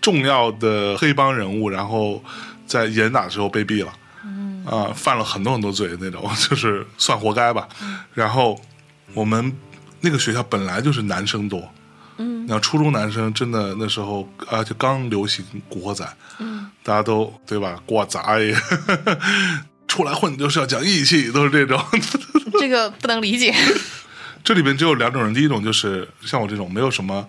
[0.00, 2.22] 重要的黑帮人物，然后
[2.66, 3.92] 在严打的时候被毙了，
[4.24, 7.66] 嗯啊、犯了很多很多罪那种，就是算活该吧。
[8.14, 8.60] 然后
[9.14, 9.52] 我们
[10.00, 11.72] 那个学校本来就是男生多，
[12.18, 16.06] 嗯然后初中男生真的那时候，啊，就刚流行古惑仔，
[16.38, 17.80] 嗯大家都对吧？
[17.86, 18.20] 古惑仔
[19.86, 21.82] 出来混就是要讲义气，都是这种。
[22.60, 23.54] 这个不能理解。
[24.42, 27.26] 这里边只有两种人，第一种就是像我这种没有什么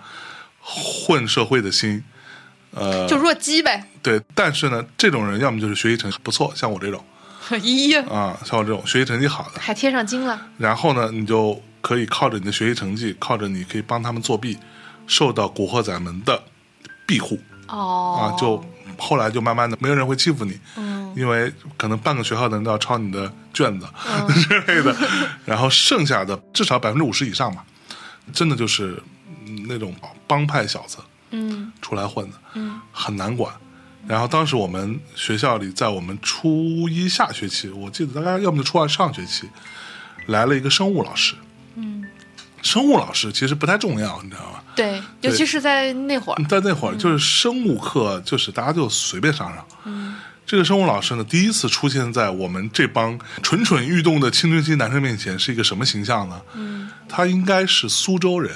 [0.59, 2.01] 混社会的心，
[2.71, 3.85] 呃，就弱鸡呗。
[4.01, 7.03] 对，但是呢，这种人要么就是学习成绩不错，像我这种
[7.49, 10.39] 咦，啊，像我这种学习成绩好的，还贴上金了。
[10.57, 14.57] 然后呢，你就可以靠着你的学习成绩，靠着你可以帮他们作弊，
[15.07, 16.41] 受到古惑仔们的
[17.05, 17.39] 庇护。
[17.67, 18.33] 哦。
[18.33, 18.63] 啊，，就
[18.97, 21.13] 后来就慢慢的没有人会欺负你，嗯。
[21.15, 24.27] 因为可能半个学校的人都要抄你的卷子、嗯。
[24.33, 24.95] 之类的，
[25.43, 27.65] 然后剩下的至少百分之五十以上吧，
[28.31, 29.01] 真的就是
[29.45, 29.93] 嗯那种
[30.25, 30.99] 帮派小子
[31.31, 31.71] 嗯。
[31.81, 32.79] 出来混的，嗯。
[32.93, 33.53] 很难管。
[34.07, 39.47] 然后当时我们学校里，在我们初一下学期，我记得大概要么就初二上学期，
[40.25, 41.35] 来了一个生物老师。
[42.61, 44.59] 嗯，生物老师其实不太重要，你知道吗？
[44.75, 46.43] 对，尤其是在那会儿。
[46.45, 49.65] 在那会儿，就是生物课，就是大家就随便上上。
[49.85, 56.41] 嗯这个生物老师呢，第一次出现在我们这帮蠢蠢欲动的青春期男生面前，是一个什么形象呢？
[56.55, 58.53] 嗯，他应该是苏州人，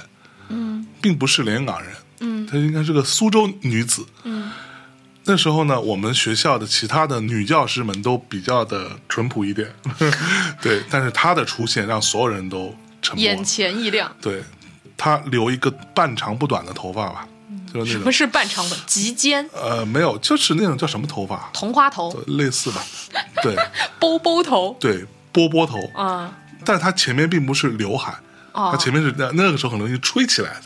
[0.49, 4.51] 嗯，并不是连云港人，嗯，他应该是个苏州女子，嗯。
[5.23, 9.73] 那时候呢，我们学校的其他的女教师们都比较的淳朴一点，
[10.61, 12.75] 对，但是她的出现让所有人都
[13.05, 13.23] 沉默。
[13.23, 13.43] 眼。
[13.43, 14.11] 前一亮。
[14.21, 14.43] 对，
[14.97, 17.27] 他留一个半长不短的头发吧，
[17.71, 17.87] 就是那种。
[17.93, 22.83] 什么是半长的及肩、呃，没有，就是那种叫什么头发，同花头、类似吧，
[23.43, 23.55] 对。
[23.99, 24.75] 波波头。
[24.79, 26.31] 对，波波头，啊？
[26.65, 28.15] 但是他前面并不是刘海，
[28.53, 28.69] 哦。
[28.71, 30.61] 它前面是那那个时候很容易吹起来的。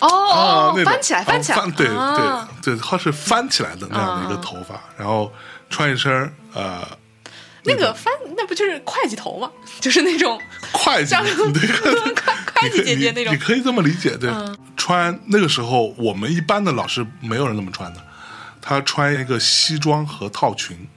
[0.00, 0.38] 哦啊
[0.68, 0.92] 哦，那种。
[0.92, 2.48] 翻起来，翻起来，啊翻对啊。
[2.62, 5.32] 对对，他是翻起来的那样的一个头发，然后
[5.68, 6.86] 穿一身呃
[7.64, 9.50] 那个翻，那不就是会计头吗？
[9.80, 10.40] 就是那种
[10.72, 12.14] 会计，像你这个
[12.54, 13.34] 会计姐姐那种。
[13.34, 14.56] 你可以这么理解，对，嗯。
[14.76, 18.00] 穿那个时候我们一般的老师没有人这么穿的，
[18.62, 20.88] 他穿一个西装和套裙，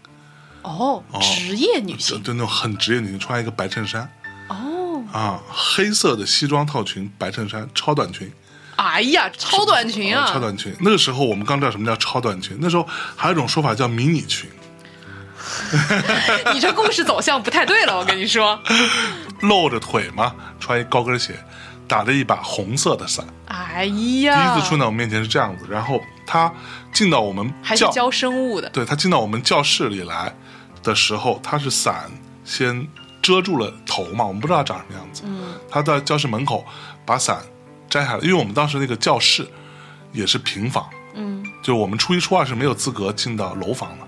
[0.62, 2.18] 哦，职业女性。
[2.18, 4.10] 就就那种很职业女性，穿一个白衬衫。
[4.48, 8.32] 哦，啊，黑色的西装套裙、白衬衫、超短裙。
[8.78, 10.74] 哎呀，超短裙啊，超短裙。
[10.80, 12.88] 那个时候我们刚知道什么叫超短裙，那时候
[13.18, 14.50] 还有一种说法叫迷你裙，
[16.54, 18.60] 你这故事走向不太对了，我跟你说。
[19.42, 21.36] 露着腿嘛，穿一高跟鞋，
[21.88, 23.26] 打着一把红色的伞。
[23.48, 26.52] 哎呀第，一次出现在我们面前是这样子，然后他
[26.94, 30.34] 进到我们教，还是教生物的，对他进到我们教室里来
[30.82, 32.10] 的时候，他是伞
[32.46, 32.88] 先
[33.22, 35.24] 遮住了头嘛，我们不知道他长什么样子。
[35.26, 36.66] 嗯，他在教室门口
[37.06, 37.40] 把伞
[37.90, 39.46] 摘下来，因为我们当时那个教室
[40.14, 44.08] 也是平房，嗯，就我们初一初二是没有资格进到楼房的，嗯，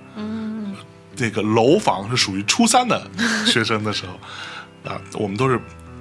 [1.17, 3.09] 那个楼房是属于初三的
[3.45, 5.59] 学生的时候，啊，我们都是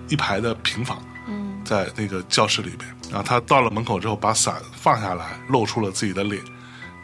[0.09, 6.43] 一排的平房，嗯，在那个教室里边，然后他到了门口之后，把伞放下来，露出了自己的脸，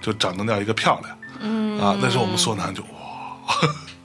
[0.01, 3.57] 就长得那样一个漂亮，嗯，啊，那时候我们所有男就哇，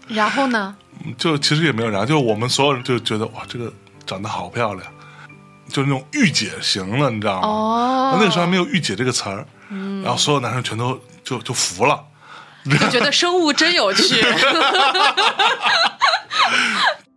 [0.08, 0.76] 然后呢？
[1.18, 3.72] 就其实也没有然后，就我们所有人就觉得哇，这个
[4.06, 4.88] 长得好漂亮，
[5.68, 7.48] 就是那种御姐型了，你知道吗？
[7.48, 9.46] 哦，那个时候还没有“御姐”这个词儿，
[10.04, 12.02] 然后所有男生全都就就服了。
[12.72, 14.24] 就觉得生物真有趣。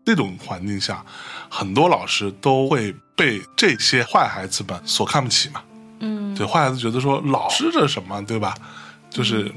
[0.04, 1.04] 那种环境下，
[1.50, 5.62] 很多老师都会被这些坏孩子们所看不起嘛。
[6.00, 8.54] 嗯，对，坏孩子觉得说老师这是什么，对吧？
[9.10, 9.52] 就是、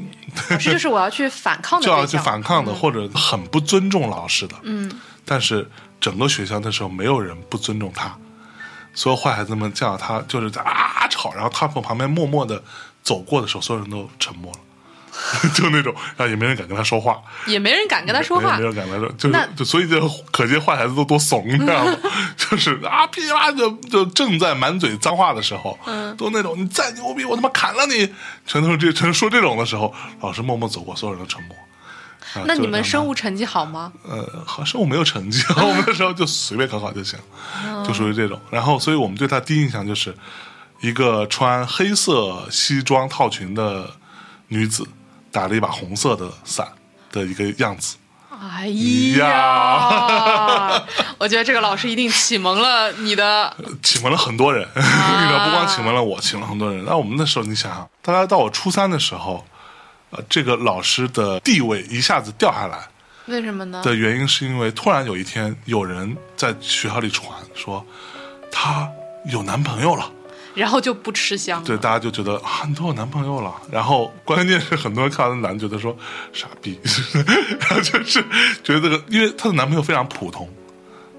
[0.49, 2.17] 老师就是我要去反抗的 就要去。
[2.17, 4.55] 反抗的，或者很不尊重老师的。
[4.63, 4.91] 嗯，
[5.25, 5.69] 但是
[5.99, 8.13] 整个学校那时候没有人不尊重他，
[8.93, 12.61] 所有坏孩子们见到他就是在啊吵，然后他从旁边默默的
[13.03, 14.59] 走过的时候，所有人都沉默了。
[15.53, 18.63] 就那种，然后也没人敢跟他说话，也没人敢跟他说话没。
[18.63, 21.95] 人敢跟他说，就是就所以就可见坏孩子都多怂，你知道吗？
[22.37, 28.13] 就是啊噼里啪啦就就正在满嘴脏话的时候，嗯，都那种你再牛逼，我他妈砍了你，
[28.45, 31.55] 全都是这全说这种的时候，老师默默走过，所有人都沉默。
[32.33, 33.91] 啊那你们生物成绩好吗？
[34.07, 37.19] 呃，好生物没有成绩，我们那时候就随便考考就行，
[37.85, 38.39] 就属于这种。
[38.49, 40.15] 然后，所以我们对他第一印象就是
[40.79, 43.85] 一个穿黑色西装套裙的
[44.47, 44.87] 女子，
[45.31, 46.67] 打了一把红色的伞
[47.11, 47.97] 的一个样子。
[48.29, 48.67] 哎
[49.19, 50.83] 呀呀，
[51.19, 53.55] 我觉得这个老师一定启蒙了你的。
[53.83, 56.83] 启蒙了很多人，你知道， 不光启蒙了我，启蒙了很多人。
[56.83, 59.45] 那我们那时候，你想想，大概到我初三的时候，
[60.09, 62.87] 呃，这个老师的地位一下子掉下来
[63.27, 63.81] 为什么呢？
[63.83, 67.85] 的原因，是因为突然有一天有人在学校里传说
[68.51, 68.89] 她
[69.31, 70.09] 有男朋友了。
[70.53, 71.63] 然后就不吃香。
[71.63, 73.53] 对，大家就觉得啊，你都有男朋友了。
[73.71, 75.95] 然后关键是很多人看到那男的觉得说
[76.33, 76.79] 傻逼，
[77.59, 78.23] 然后就是
[78.63, 80.47] 觉得这个，因为她的男朋友非常普通，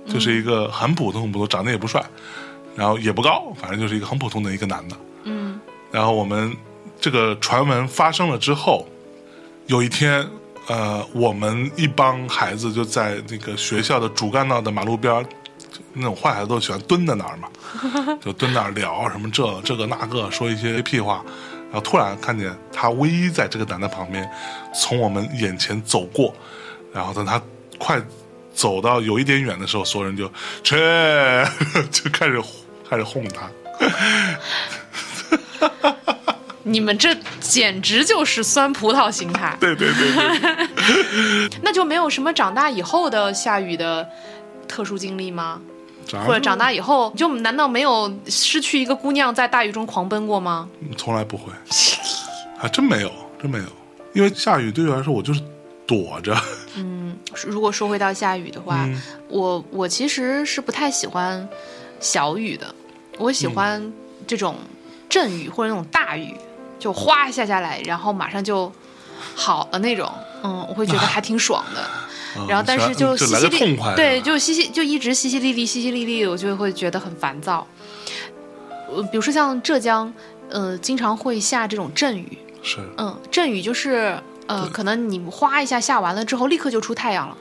[0.07, 2.05] 就是一个很普通很普通，长得也不帅，
[2.77, 4.97] 然后也不高，反正就是一个很普通的一个男的。
[5.25, 5.59] 嗯，
[5.91, 6.55] 然后我们
[7.01, 8.87] 这个传闻发生了之后，
[9.67, 10.29] 有一天，
[10.67, 15.31] 呃，我们一帮孩子就在那个学校的主干道的马路边儿，就
[15.95, 17.49] 那种坏孩子都喜欢蹲在那儿嘛，
[18.21, 21.25] 就蹲那儿聊什么这这个那个，说一些屁话。
[21.71, 24.31] 然后突然看见他唯一在这个男的旁边，
[24.75, 26.35] 从我们眼前走过，
[26.93, 27.41] 然后等他
[27.79, 27.99] 快
[28.55, 30.31] 走到有一点远的时候，所有人就
[30.63, 30.77] 切
[31.91, 32.39] 就开始
[32.89, 33.51] 开始哄他。
[36.65, 39.57] 你们这简直就是酸葡萄心态。
[39.59, 44.07] 对对对对， 那就没有什么长大以后的下雨的
[44.69, 45.61] 特殊经历吗？
[46.07, 50.69] 长或者长大以后，就难道没有失去一个姑娘在大雨中狂奔过吗？
[50.97, 51.53] 从来不会，
[52.59, 53.65] 还真没有，真没有。
[54.13, 55.41] 因为下雨对我来说，我就是
[55.87, 56.37] 躲着。
[56.77, 61.49] 嗯如果说回到下雨的话，嗯我我其实是不太喜欢
[61.99, 62.75] 小雨的，
[63.19, 63.93] 我喜欢
[64.27, 64.57] 这种
[65.09, 66.37] 阵雨或者那种大雨，
[66.79, 68.71] 就哗下下来，然后马上就
[69.35, 70.11] 好了那种，
[70.43, 71.81] 嗯，我会觉得 还挺爽的。
[71.81, 72.09] 啊
[72.49, 77.67] 然后但是就淅淅沥，个痛快，对，就淅淅就一直淅淅沥沥淅淅沥沥，我就会觉得很烦躁。
[78.89, 80.13] 呃，比如说像浙江，
[80.51, 87.37] 呃，经常会下这种阵雨，是嗯，阵雨就是呃，可能你哗一下下完了之后，立刻就出太阳了。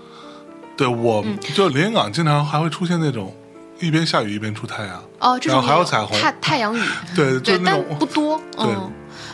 [0.78, 3.36] 对我嗯就连云港经常还会出现那种
[3.80, 6.82] 一边下雨一边出太阳，哦，这种还有彩虹太太阳雨，
[7.16, 8.92] 对，就对，但是那种不多，对嗯，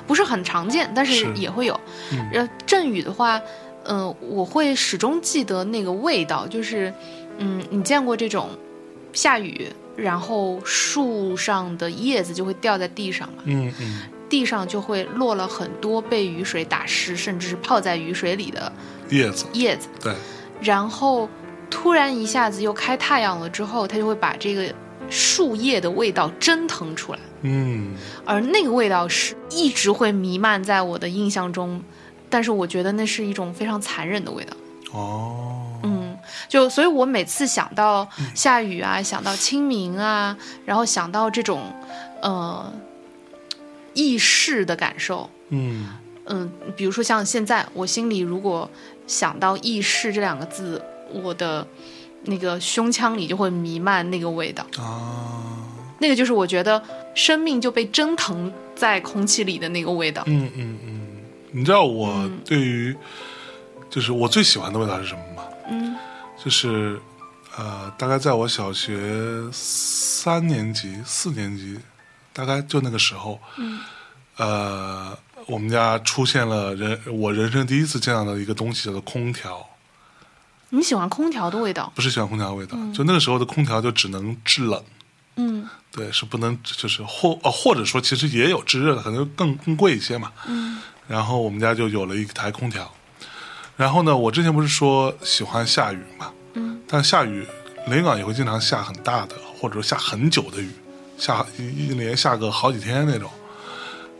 [0.08, 1.80] 不是很常见，但是是也会有。
[2.12, 3.39] 嗯呃，阵雨的话，
[3.88, 6.94] 嗯、我会始终记得那个味道，就是，
[7.38, 8.50] 嗯，你见过这种
[9.14, 14.02] 下雨，然后树上的叶子就会掉在地上嘛，嗯嗯。
[14.30, 18.70] 地上就会落了很多被雨水打湿，甚至是泡在雨水里的
[19.10, 20.14] 叶子，叶子，对，
[20.62, 21.30] 然后
[21.70, 24.70] 突然一下子又开太阳了之后，它就会把这个
[25.10, 27.20] 树叶的味道蒸腾出来。
[27.44, 27.96] 嗯。
[28.26, 31.82] 而那个味道是一直会弥漫在我的印象中，
[32.30, 34.55] 但是我觉得那是一种非常残忍的味道。
[34.91, 36.17] 哦，嗯，
[36.47, 41.61] 就所以，我每次想到下雨啊，想到清明啊，然后想到这种
[42.21, 42.71] 呃
[43.93, 45.88] 意识的感受，嗯。
[46.30, 48.69] 嗯，比如说像现在，我心里如果
[49.07, 50.84] 想到意识这两个字，
[51.23, 51.65] 我的
[52.23, 55.63] 那个胸腔里就会弥漫那个味道，哦，
[55.99, 56.84] 那个就是我觉得
[57.15, 60.21] 生命就被蒸腾在空气里的那个味道。
[60.25, 60.97] 嗯嗯嗯，
[61.58, 62.95] 你知道我嗯对于
[63.89, 65.43] 就是我最喜欢的味道是什么吗？
[65.70, 65.95] 嗯
[66.43, 67.01] 就是
[67.58, 71.80] 呃，大概在我小学三年级、四年级，
[72.32, 73.80] 大概就那个时候，嗯
[74.36, 79.68] 呃，我们家出现了人我人生第一次见到的一个东西，叫做空调。
[80.70, 81.91] 你喜欢空调的味道？
[81.95, 84.84] 不是喜欢空调的味道，就那个时候的空调就只能制冷，
[85.38, 90.32] 嗯对，是不能就是或呃或者说其实也有制热的，可能更更贵一些嘛。
[90.45, 92.91] 嗯然后我们家就有了一台空调。
[93.76, 97.45] 然后呢，我之前不是说喜欢下雨嘛，嗯但下雨，
[97.88, 100.70] 雷港也会经常下很大的，或者说下很久的雨，
[101.18, 103.30] 下一一连下个好几天那种。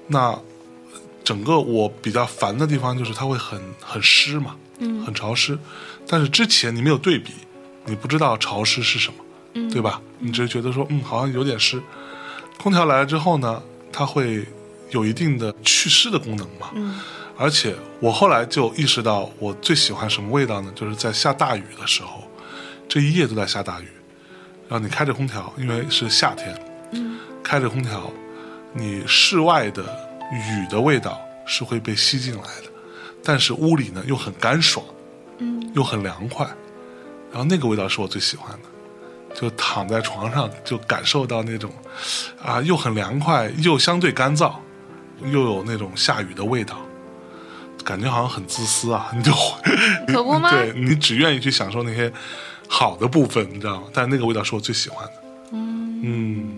[0.08, 0.38] 那
[1.24, 5.58] 整个我比较烦的地方就是它会很很湿嘛，嗯很潮湿。
[6.08, 7.34] 但是之前你没有对比，
[7.86, 9.20] 你不知道潮湿是什么，
[9.56, 10.00] 嗯，对吧？
[10.20, 11.82] 你只是觉得说，嗯，好像有点湿。
[12.58, 13.62] 空调来了之后呢，
[13.92, 14.46] 它会
[14.90, 16.72] 有一定的祛湿的功能嘛。
[16.76, 17.00] 嗯
[17.40, 20.72] 而且我后来就意识到，我最喜欢什么味道呢？
[20.74, 22.24] 就是在下大雨的时候，
[22.90, 23.88] 这一夜都在下大雨，
[24.68, 26.60] 然后你开着空调，因为是夏天，
[26.94, 28.12] 嗯开着空调，
[28.74, 29.84] 你室外的
[30.32, 32.72] 雨的味道是会被吸进来的，
[33.24, 34.84] 但是屋里呢又很干爽，
[35.38, 36.44] 嗯又很凉快，
[37.32, 41.72] 然后那个味道是我最喜欢的，就躺在床上就感受到那种
[42.44, 44.56] 啊又很凉快又相对干燥，
[45.26, 46.78] 又有那种下雨的味道，
[47.84, 49.32] 感觉好像很自私啊， 你就
[50.08, 50.50] 可不吗？
[50.56, 52.12] 对你只愿意去享受那些
[52.68, 53.88] 好的部分，你知道吗？
[53.94, 55.14] 但那个味道是我最喜欢的。
[55.52, 56.56] 嗯，嗯，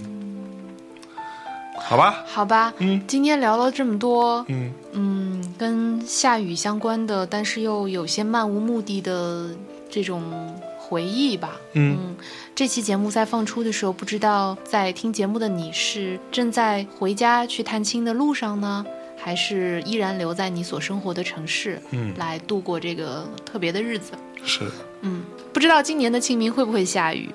[1.87, 3.01] 好吧，好吧，嗯。
[3.07, 4.71] 今天聊了这么多，嗯。
[4.93, 9.49] 嗯，跟下雨相关的，但是又有些漫无目的的
[9.89, 10.21] 这种
[10.89, 11.55] 回忆吧。
[11.73, 12.17] 嗯
[12.55, 18.85] 这期节目在放出的时候，不知道在听节目的你是正在回家去探亲的路上呢，
[19.17, 24.11] 还是依然留在你所生活的城市嗯，来度过这个特别的日子？
[24.43, 24.69] 是，
[25.01, 25.23] 嗯，
[25.53, 27.29] 不知道今年的清明会不会下雨？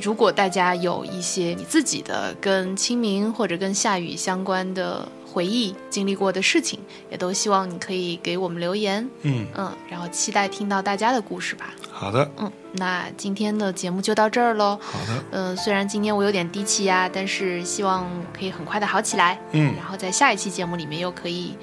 [0.00, 6.79] 如果大家有一些你自己的跟清明或者跟下雨相关的回忆、经历过的事情，
[7.09, 11.73] 也都希望你可以给我们留言，嗯，嗯，然后期待听到大家的故事吧。
[11.91, 14.79] 好的，嗯，那今天的节目就到这儿喽。
[14.81, 21.57] 好的，嗯，虽然今天我有点低气压，但是希望可以很快的好起来，嗯，然后在下一期节目里面又可以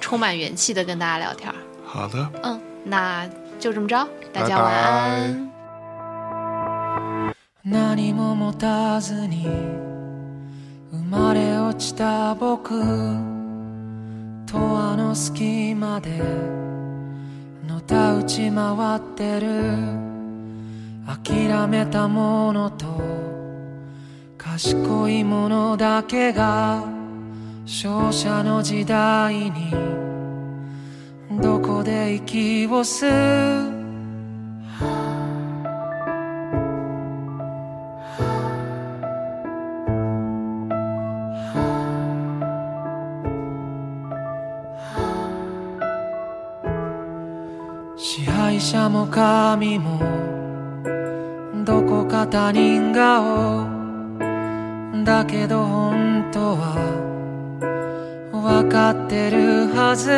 [0.00, 1.54] 充满元气的跟大家聊天儿。
[1.84, 3.28] 好的，嗯，那
[3.60, 5.50] 就这么着，大家拜拜晚安。
[8.16, 9.46] 何も持たずに
[10.91, 12.69] 生まれ落ちた僕
[14.45, 16.21] とあの隙間で
[17.67, 20.09] のたうち回ってる。
[21.09, 22.85] 諦めたものと
[24.37, 26.83] 賢いものだけが
[27.65, 29.73] 勝者の時代に
[31.41, 33.78] どこで息を吸う。
[48.59, 49.99] 支配者も神も
[51.63, 53.65] どこか他人顔
[55.05, 56.75] だけど本当は
[58.33, 60.11] 分かってるはず。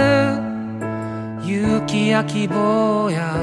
[1.44, 3.36] 勇気や希望や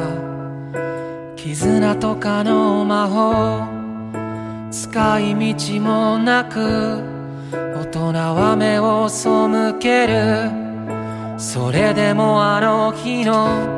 [1.37, 3.79] 絆とかの魔法。
[4.71, 7.03] 使い道もなく
[7.53, 9.29] 大人は目を背
[9.79, 10.51] ける。
[11.39, 13.78] それでもあの日の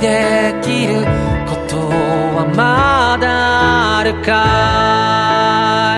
[0.00, 1.04] できる
[1.46, 4.32] ことはまだあるか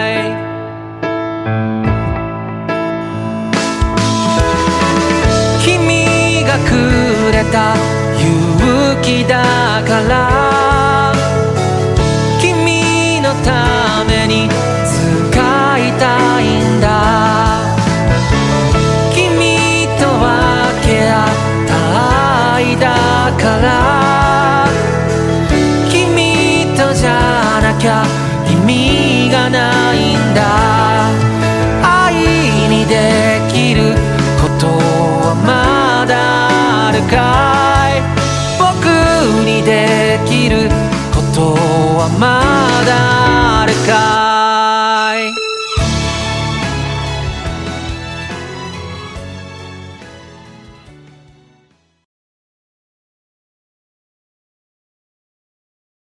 [0.03, 0.35] い？
[5.62, 6.70] 君がく
[7.31, 7.77] れた
[8.19, 9.39] 勇気だ
[9.87, 11.12] から。
[12.41, 14.49] 君のために
[14.85, 14.99] 使
[15.79, 16.87] いたいんだ。
[19.15, 20.27] 君と分
[20.85, 21.29] け合っ
[21.69, 21.70] た
[22.57, 22.91] 愛だ
[23.41, 23.91] から。
[37.13, 38.03] かい。
[38.59, 38.87] 僕
[39.45, 40.69] にできる
[41.15, 41.55] こと
[41.99, 44.21] はまだあるか。
[44.21, 44.22] い